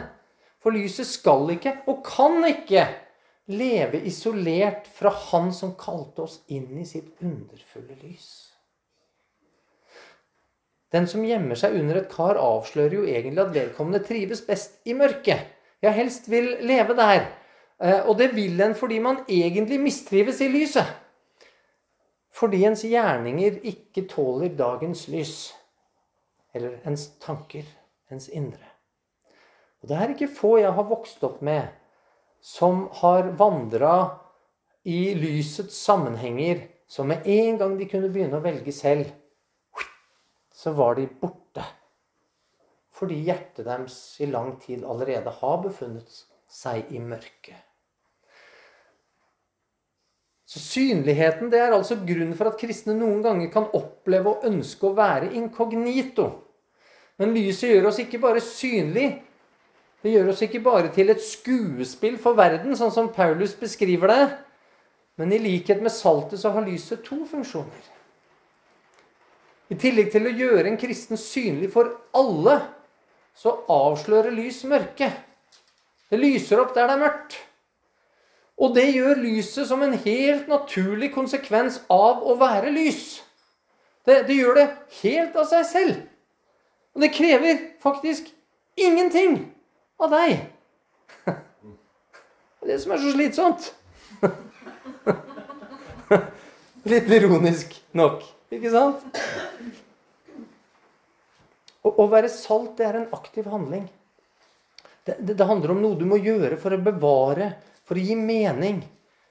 For 0.62 0.74
lyset 0.74 1.06
skal 1.06 1.46
ikke, 1.54 1.76
og 1.86 2.02
kan 2.06 2.42
ikke, 2.48 2.88
leve 3.46 4.00
isolert 4.10 4.88
fra 4.90 5.12
Han 5.28 5.52
som 5.54 5.76
kalte 5.78 6.24
oss 6.24 6.40
inn 6.50 6.80
i 6.80 6.86
sitt 6.88 7.22
underfulle 7.22 7.94
lys. 8.00 8.26
Den 10.90 11.06
som 11.06 11.22
gjemmer 11.22 11.58
seg 11.58 11.76
under 11.78 12.00
et 12.00 12.10
kar, 12.10 12.38
avslører 12.42 12.98
jo 12.98 13.06
egentlig 13.06 13.44
at 13.44 13.54
vedkommende 13.54 14.02
trives 14.02 14.42
best 14.46 14.80
i 14.82 14.96
mørket. 14.98 15.46
Ja, 15.84 15.92
helst 15.94 16.26
vil 16.26 16.56
leve 16.66 16.98
der. 16.98 17.28
Eh, 17.78 18.00
og 18.08 18.16
det 18.18 18.32
vil 18.34 18.58
en 18.64 18.74
fordi 18.74 18.98
man 19.04 19.22
egentlig 19.28 19.78
mistrives 19.82 20.40
i 20.42 20.50
lyset. 20.50 21.05
Fordi 22.36 22.60
ens 22.68 22.84
gjerninger 22.84 23.62
ikke 23.64 24.04
tåler 24.10 24.52
dagens 24.58 25.06
lys. 25.08 25.36
Eller 26.56 26.78
ens 26.88 27.08
tanker, 27.22 27.64
ens 28.12 28.28
indre. 28.28 28.72
Og 29.80 29.88
det 29.88 29.96
er 29.96 30.12
ikke 30.12 30.32
få 30.32 30.56
jeg 30.60 30.72
har 30.76 30.88
vokst 30.88 31.24
opp 31.24 31.42
med, 31.44 31.68
som 32.40 32.86
har 33.00 33.32
vandra 33.40 33.96
i 34.86 35.14
lysets 35.18 35.76
sammenhenger, 35.82 36.66
som 36.88 37.08
med 37.10 37.26
en 37.26 37.58
gang 37.58 37.74
de 37.78 37.88
kunne 37.90 38.10
begynne 38.12 38.38
å 38.38 38.44
velge 38.44 38.72
selv, 38.74 39.08
så 40.54 40.72
var 40.76 40.96
de 40.96 41.08
borte. 41.20 41.64
Fordi 42.96 43.18
hjertet 43.26 43.66
deres 43.66 43.96
i 44.24 44.28
lang 44.30 44.54
tid 44.62 44.84
allerede 44.86 45.32
har 45.40 45.58
befunnet 45.64 46.22
seg 46.48 46.92
i 46.94 47.02
mørket. 47.02 47.65
Så 50.56 50.62
Synligheten 50.62 51.50
det 51.52 51.58
er 51.60 51.74
altså 51.76 51.98
grunnen 52.00 52.32
for 52.38 52.48
at 52.48 52.56
kristne 52.56 52.94
noen 52.96 53.18
ganger 53.20 53.50
kan 53.52 53.66
oppleve 53.76 54.30
og 54.30 54.44
ønske 54.48 54.86
å 54.88 54.94
være 54.96 55.34
inkognito. 55.36 56.30
Men 57.20 57.34
lyset 57.36 57.74
gjør 57.74 57.90
oss 57.90 57.98
ikke 58.00 58.20
bare 58.22 58.40
synlig, 58.40 59.10
det 60.00 60.14
gjør 60.14 60.30
oss 60.32 60.40
ikke 60.46 60.62
bare 60.64 60.88
til 60.94 61.12
et 61.12 61.20
skuespill 61.20 62.16
for 62.22 62.38
verden, 62.38 62.72
sånn 62.78 62.92
som 62.94 63.10
Paulus 63.12 63.52
beskriver 63.58 64.12
det. 64.12 64.24
Men 65.20 65.34
i 65.36 65.42
likhet 65.44 65.82
med 65.84 65.92
saltet 65.92 66.40
så 66.40 66.54
har 66.54 66.64
lyset 66.64 67.04
to 67.04 67.18
funksjoner. 67.28 67.92
I 69.68 69.76
tillegg 69.80 70.08
til 70.14 70.28
å 70.28 70.34
gjøre 70.40 70.70
en 70.70 70.80
kristen 70.80 71.20
synlig 71.20 71.68
for 71.74 71.90
alle, 72.16 72.60
så 73.36 73.52
avslører 73.68 74.32
lys 74.32 74.62
mørke. 74.68 75.10
Det 76.08 76.20
lyser 76.22 76.64
opp 76.64 76.72
der 76.72 76.88
det 76.88 76.96
er 76.96 77.04
mørkt. 77.04 77.36
Og 78.56 78.72
det 78.76 78.86
gjør 78.94 79.20
lyset 79.20 79.68
som 79.68 79.82
en 79.84 79.92
helt 80.06 80.48
naturlig 80.48 81.10
konsekvens 81.14 81.80
av 81.92 82.24
å 82.24 82.36
være 82.40 82.72
lys. 82.72 83.20
Det, 84.06 84.22
det 84.28 84.34
gjør 84.38 84.54
det 84.60 84.66
helt 85.02 85.36
av 85.36 85.48
seg 85.50 85.66
selv. 85.68 85.96
Og 86.96 87.02
det 87.04 87.12
krever 87.12 87.58
faktisk 87.82 88.30
ingenting 88.80 89.42
av 90.00 90.14
deg. 90.14 90.38
Det 91.26 92.64
er 92.64 92.72
det 92.72 92.80
som 92.80 92.96
er 92.96 93.02
så 93.02 93.12
slitsomt. 93.12 93.68
Litt 96.86 97.10
ironisk 97.10 97.74
nok, 97.98 98.22
ikke 98.54 98.70
sant? 98.72 99.20
Å, 101.86 102.06
være 102.10 102.30
salt, 102.32 102.74
det 102.78 102.86
er 102.88 103.00
en 103.00 103.10
aktiv 103.14 103.46
handling. 103.50 103.86
Det, 105.06 105.16
det, 105.20 105.34
det, 105.34 105.46
handler 105.46 105.74
om 105.74 105.82
noe 105.82 105.98
du 105.98 106.06
må 106.08 106.18
gjøre 106.18 106.58
for 106.58 106.74
å 106.74 106.82
bevare, 106.82 107.52
for 107.86 107.98
å 107.98 108.04
gi 108.04 108.18
mening. 108.18 108.82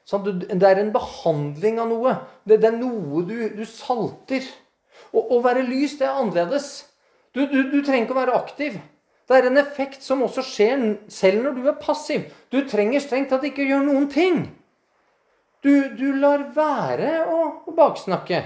Det 0.06 0.70
er 0.70 0.82
en 0.82 0.94
behandling 0.94 1.80
av 1.82 1.90
noe. 1.92 2.18
Det, 2.46 2.60
er 2.62 2.76
noe 2.78 3.24
du, 3.28 3.38
du 3.58 3.64
salter. 3.68 4.46
Å 5.16 5.40
være 5.44 5.64
lys, 5.66 5.98
det 6.00 6.08
er 6.08 6.20
annerledes. 6.20 6.70
Du, 7.36 7.46
du, 7.52 7.64
du 7.72 7.80
trenger 7.84 8.06
ikke 8.06 8.16
å 8.16 8.22
være 8.22 8.38
aktiv. 8.38 8.78
Det 9.26 9.38
er 9.40 9.48
en 9.50 9.58
effekt 9.58 10.04
som 10.06 10.22
også 10.22 10.44
skjer 10.46 10.84
selv 11.10 11.42
når 11.42 11.56
du 11.58 11.70
er 11.72 11.80
passiv. 11.82 12.28
Du 12.54 12.60
trenger 12.70 13.02
strengt 13.02 13.32
tatt 13.34 13.48
ikke 13.48 13.66
gjøre 13.66 13.88
noen 13.88 14.06
ting. 14.12 14.44
Du, 15.66 15.72
du 15.98 16.12
lar 16.22 16.44
være 16.54 17.24
å, 17.26 17.40
å, 17.66 17.74
baksnakke. 17.74 18.44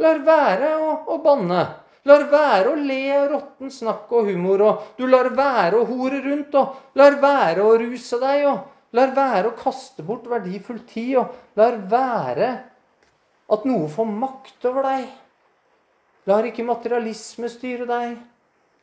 Lar 0.00 0.20
være 0.26 0.74
å, 0.76 0.90
å 1.14 1.16
banne. 1.24 1.62
Lar 2.08 2.26
være 2.28 2.74
å 2.74 2.76
le 2.76 3.00
av 3.16 3.24
råtten 3.32 3.72
snakk 3.72 4.12
og 4.12 4.28
humor. 4.28 4.66
Og 4.66 5.00
du 5.00 5.06
lar 5.08 5.30
være 5.32 5.80
å 5.80 5.88
hore 5.88 6.20
rundt. 6.26 6.52
Og 6.60 7.00
lar 7.00 7.16
være 7.22 7.64
å 7.64 7.78
ruse 7.80 8.20
deg. 8.20 8.44
Og 8.52 8.69
lar 8.96 9.14
være 9.16 9.50
å 9.50 9.56
kaste 9.58 10.04
bort 10.06 10.26
verdifull 10.30 10.82
tid. 10.88 11.16
Og 11.22 11.58
lar 11.60 11.78
være 11.90 12.50
at 13.50 13.66
noe 13.66 13.88
får 13.90 14.10
makt 14.10 14.68
over 14.70 14.86
deg. 14.86 15.08
Lar 16.30 16.46
ikke 16.46 16.66
materialisme 16.66 17.50
styre 17.50 17.88
deg. 17.88 18.18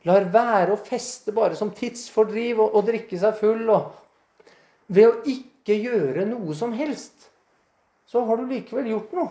Lar 0.08 0.28
være 0.32 0.74
å 0.74 0.80
feste 0.80 1.34
bare 1.34 1.58
som 1.58 1.72
tidsfordriv 1.74 2.60
og, 2.62 2.76
og 2.76 2.86
drikke 2.88 3.18
seg 3.20 3.36
full. 3.40 3.64
Og 3.72 4.94
ved 4.94 5.10
å 5.10 5.18
ikke 5.28 5.76
gjøre 5.76 6.24
noe 6.28 6.56
som 6.56 6.72
helst 6.76 7.28
så 8.08 8.22
har 8.24 8.40
du 8.40 8.48
likevel 8.48 8.88
gjort 8.88 9.12
noe. 9.18 9.28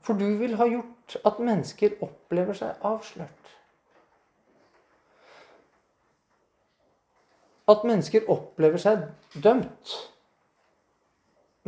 For 0.00 0.16
du 0.16 0.24
vil 0.40 0.54
ha 0.56 0.64
gjort 0.64 1.18
at 1.28 1.40
mennesker 1.44 1.98
opplever 2.04 2.56
seg 2.56 2.86
avslørt. 2.88 3.57
At 7.68 7.84
mennesker 7.84 8.28
opplever 8.32 8.80
seg 8.80 9.04
dømt. 9.44 9.92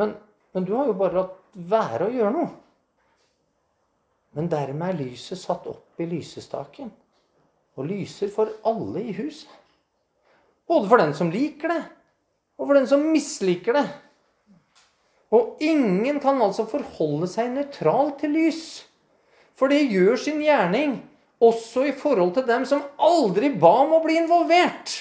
Men, 0.01 0.15
men 0.55 0.67
du 0.67 0.73
har 0.79 0.89
jo 0.89 0.97
bare 0.97 1.19
latt 1.19 1.39
være 1.71 2.09
å 2.09 2.15
gjøre 2.15 2.35
noe. 2.35 2.51
Men 4.39 4.49
dermed 4.51 4.93
er 4.93 5.01
lyset 5.03 5.41
satt 5.41 5.67
opp 5.69 6.01
i 6.01 6.07
lysestaken 6.09 6.91
og 7.79 7.89
lyser 7.89 8.31
for 8.33 8.53
alle 8.67 9.03
i 9.11 9.15
huset. 9.17 9.51
Både 10.71 10.87
for 10.87 11.03
den 11.03 11.13
som 11.19 11.33
liker 11.33 11.73
det, 11.73 11.83
og 12.61 12.69
for 12.69 12.79
den 12.79 12.87
som 12.87 13.03
misliker 13.11 13.75
det. 13.75 13.87
Og 15.35 15.63
ingen 15.63 16.21
kan 16.23 16.39
altså 16.43 16.67
forholde 16.71 17.27
seg 17.31 17.53
nøytral 17.55 18.15
til 18.21 18.35
lys. 18.37 18.65
For 19.59 19.71
det 19.71 19.89
gjør 19.91 20.19
sin 20.19 20.41
gjerning 20.43 20.99
også 21.43 21.87
i 21.89 21.95
forhold 21.97 22.35
til 22.37 22.47
dem 22.49 22.67
som 22.69 22.85
aldri 23.01 23.53
ba 23.61 23.73
om 23.85 23.97
å 23.97 24.03
bli 24.05 24.19
involvert. 24.21 24.95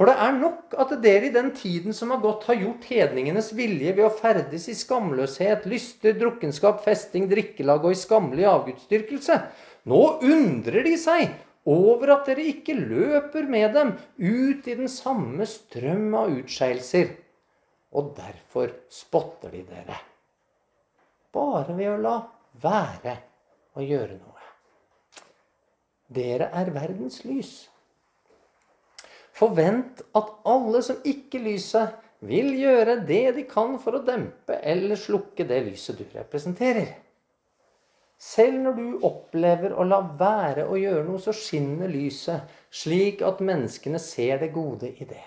For 0.00 0.08
det 0.08 0.14
er 0.24 0.32
nok 0.32 0.72
at 0.80 0.94
dere 1.04 1.28
i 1.28 1.32
den 1.34 1.50
tiden 1.52 1.92
som 1.92 2.08
har 2.14 2.22
gått, 2.22 2.46
har 2.48 2.56
gjort 2.56 2.86
hedningenes 2.88 3.50
vilje 3.52 3.90
ved 3.98 4.06
å 4.06 4.12
ferdes 4.16 4.62
i 4.72 4.74
skamløshet, 4.78 5.66
lyster, 5.68 6.14
drukkenskap, 6.16 6.78
festing, 6.86 7.26
drikkelag 7.28 7.84
og 7.84 7.92
i 7.92 7.98
skammelig 8.00 8.46
avgudsdyrkelse. 8.48 9.34
Nå 9.92 9.98
undrer 10.24 10.86
de 10.88 10.94
seg 10.96 11.34
over 11.68 12.14
at 12.14 12.30
dere 12.30 12.46
ikke 12.48 12.78
løper 12.78 13.44
med 13.52 13.76
dem 13.76 13.90
ut 14.16 14.70
i 14.72 14.76
den 14.78 14.88
samme 14.88 15.44
strøm 15.44 16.16
av 16.16 16.32
utskeielser. 16.32 17.10
Og 17.92 18.14
derfor 18.16 18.72
spotter 18.88 19.52
de 19.52 19.66
dere. 19.68 19.98
Bare 21.28 21.76
ved 21.76 21.90
å 21.92 21.98
la 22.00 22.14
være 22.64 23.18
å 23.76 23.84
gjøre 23.84 24.16
noe. 24.16 24.48
Dere 26.08 26.48
er 26.56 26.72
verdens 26.72 27.20
lys. 27.28 27.52
Forvent 29.40 30.02
at 30.18 30.32
alle 30.48 30.82
som 30.84 31.00
ikke 31.08 31.40
lyser, 31.40 31.94
vil 32.20 32.50
gjøre 32.52 32.98
det 33.08 33.30
de 33.38 33.46
kan 33.48 33.78
for 33.80 33.96
å 33.96 34.02
dempe 34.04 34.58
eller 34.60 34.98
slukke 35.00 35.46
det 35.48 35.62
lyset 35.70 35.96
du 35.96 36.04
representerer. 36.12 36.90
Selv 38.20 38.58
når 38.60 38.74
du 38.76 39.04
opplever 39.08 39.72
å 39.72 39.86
la 39.88 40.02
være 40.04 40.66
å 40.68 40.76
gjøre 40.76 41.06
noe, 41.06 41.20
så 41.24 41.32
skinner 41.32 41.88
lyset, 41.88 42.44
slik 42.68 43.24
at 43.24 43.40
menneskene 43.40 43.96
ser 44.02 44.42
det 44.42 44.50
gode 44.52 44.90
i 44.92 45.06
det. 45.08 45.24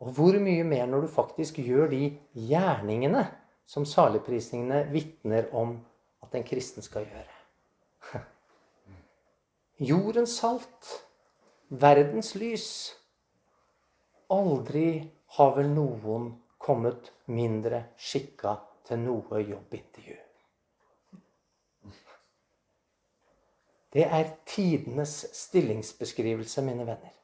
Og 0.00 0.14
hvor 0.16 0.38
mye 0.40 0.64
mer 0.64 0.88
når 0.88 1.04
du 1.04 1.12
faktisk 1.12 1.60
gjør 1.60 1.92
de 1.92 2.06
gjerningene 2.32 3.26
som 3.68 3.84
saligprisningene 3.84 4.86
vitner 4.94 5.52
om 5.52 5.76
at 6.24 6.32
en 6.40 6.46
kristen 6.48 6.82
skal 6.82 7.04
gjøre. 7.04 7.36
Jordens 9.90 10.38
salt, 10.40 10.88
verdens 11.70 12.34
lys. 12.34 12.94
Aldri 14.30 15.10
har 15.36 15.54
vel 15.56 15.70
noen 15.74 16.32
kommet 16.58 17.12
mindre 17.30 17.84
skikka 17.98 18.56
til 18.86 18.98
noe 19.04 19.40
jobbintervju. 19.42 20.18
Det 23.90 24.04
er 24.06 24.28
tidenes 24.46 25.14
stillingsbeskrivelse, 25.34 26.62
mine 26.62 26.86
venner. 26.86 27.14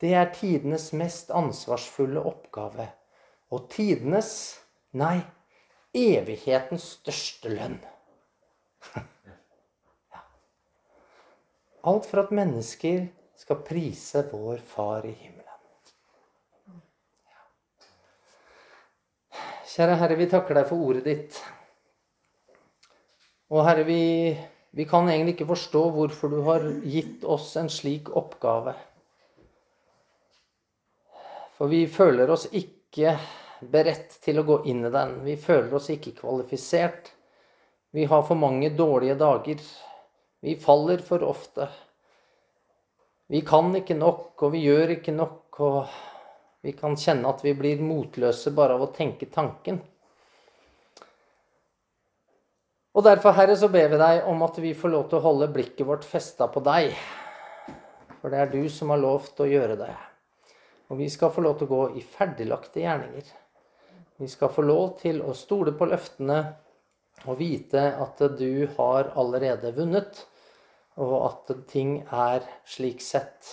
Det 0.00 0.14
er 0.16 0.32
tidenes 0.32 0.92
mest 0.96 1.30
ansvarsfulle 1.30 2.22
oppgave. 2.24 2.86
Og 3.52 3.66
tidenes 3.72 4.30
nei, 4.96 5.20
evighetens 5.92 6.86
største 6.96 7.52
lønn. 7.52 7.76
Alt 11.90 12.08
for 12.08 12.24
at 12.24 12.32
mennesker 12.32 13.10
skal 13.50 13.64
prise 13.66 14.22
vår 14.30 14.60
Far 14.62 15.06
i 15.06 15.10
himmelen. 15.10 15.46
Kjære 19.70 19.96
Herre, 19.98 20.18
vi 20.18 20.28
takker 20.30 20.54
deg 20.54 20.68
for 20.68 20.86
ordet 20.86 21.02
ditt. 21.08 21.40
Og 23.50 23.64
Herre, 23.66 23.82
vi 23.88 24.00
vi 24.70 24.86
kan 24.86 25.08
egentlig 25.10 25.34
ikke 25.34 25.48
forstå 25.50 25.82
hvorfor 25.96 26.30
du 26.30 26.38
har 26.46 26.62
gitt 26.86 27.24
oss 27.26 27.56
en 27.58 27.66
slik 27.66 28.12
oppgave. 28.14 28.76
For 31.58 31.66
vi 31.74 31.88
føler 31.90 32.30
oss 32.30 32.46
ikke 32.54 33.16
beredt 33.66 34.20
til 34.22 34.38
å 34.38 34.46
gå 34.46 34.60
inn 34.70 34.86
i 34.86 34.94
den. 34.94 35.18
Vi 35.26 35.34
føler 35.34 35.74
oss 35.74 35.90
ikke 35.90 36.14
kvalifisert. 36.22 37.10
Vi 37.90 38.06
har 38.06 38.22
for 38.30 38.38
mange 38.38 38.70
dårlige 38.78 39.18
dager. 39.18 39.58
Vi 40.38 40.54
faller 40.62 41.02
for 41.02 41.26
ofte. 41.26 41.66
Vi 43.30 43.40
kan 43.46 43.68
ikke 43.78 43.94
nok, 43.94 44.34
og 44.42 44.50
vi 44.56 44.64
gjør 44.64 44.96
ikke 44.96 45.12
nok. 45.14 45.60
Og 45.62 45.92
vi 46.66 46.72
kan 46.74 46.96
kjenne 46.98 47.30
at 47.30 47.44
vi 47.44 47.52
blir 47.54 47.82
motløse 47.84 48.50
bare 48.56 48.74
av 48.74 48.82
å 48.88 48.92
tenke 48.94 49.28
tanken. 49.30 49.78
Og 52.90 53.04
derfor, 53.06 53.36
Herre, 53.36 53.54
så 53.54 53.68
ber 53.70 53.92
vi 53.92 54.00
deg 54.00 54.26
om 54.28 54.42
at 54.42 54.58
vi 54.58 54.72
får 54.74 54.90
lov 54.90 55.04
til 55.08 55.20
å 55.20 55.26
holde 55.28 55.50
blikket 55.54 55.86
vårt 55.86 56.02
festa 56.04 56.48
på 56.50 56.62
deg. 56.66 56.90
For 58.18 58.34
det 58.34 58.40
er 58.42 58.50
du 58.50 58.64
som 58.72 58.90
har 58.90 58.98
lovt 59.00 59.38
å 59.40 59.46
gjøre 59.46 59.78
det. 59.78 59.92
Og 60.90 60.98
vi 60.98 61.06
skal 61.12 61.30
få 61.30 61.44
lov 61.46 61.60
til 61.60 61.70
å 61.70 61.74
gå 61.76 61.84
i 62.00 62.02
ferdiglagte 62.02 62.82
gjerninger. 62.82 63.30
Vi 64.20 64.28
skal 64.28 64.50
få 64.52 64.66
lov 64.66 64.98
til 64.98 65.22
å 65.22 65.36
stole 65.38 65.72
på 65.78 65.86
løftene 65.88 66.40
og 67.30 67.38
vite 67.38 67.86
at 67.94 68.18
du 68.36 68.66
har 68.74 69.14
allerede 69.14 69.70
vunnet, 69.76 70.26
og 71.00 71.16
at 71.24 71.52
ting 71.72 71.98
er 72.12 72.44
slik 72.68 73.00
sett 73.04 73.50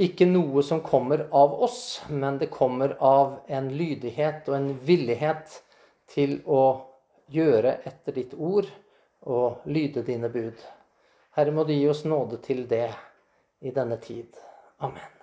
ikke 0.00 0.24
noe 0.24 0.62
som 0.64 0.80
kommer 0.80 1.26
av 1.30 1.54
oss, 1.62 2.00
men 2.08 2.38
det 2.40 2.48
kommer 2.52 2.96
av 3.04 3.34
en 3.52 3.68
lydighet 3.76 4.48
og 4.48 4.56
en 4.56 4.70
villighet 4.86 5.58
til 6.08 6.38
å 6.48 6.62
gjøre 7.30 7.76
etter 7.84 8.16
ditt 8.16 8.32
ord 8.34 8.68
og 9.28 9.68
lyde 9.68 10.04
dine 10.06 10.32
bud. 10.32 10.56
Herre, 11.36 11.52
må 11.52 11.68
du 11.68 11.74
gi 11.76 11.86
oss 11.92 12.06
nåde 12.08 12.40
til 12.42 12.64
det 12.70 12.88
i 13.60 13.76
denne 13.76 14.00
tid. 14.00 14.32
Amen. 14.80 15.19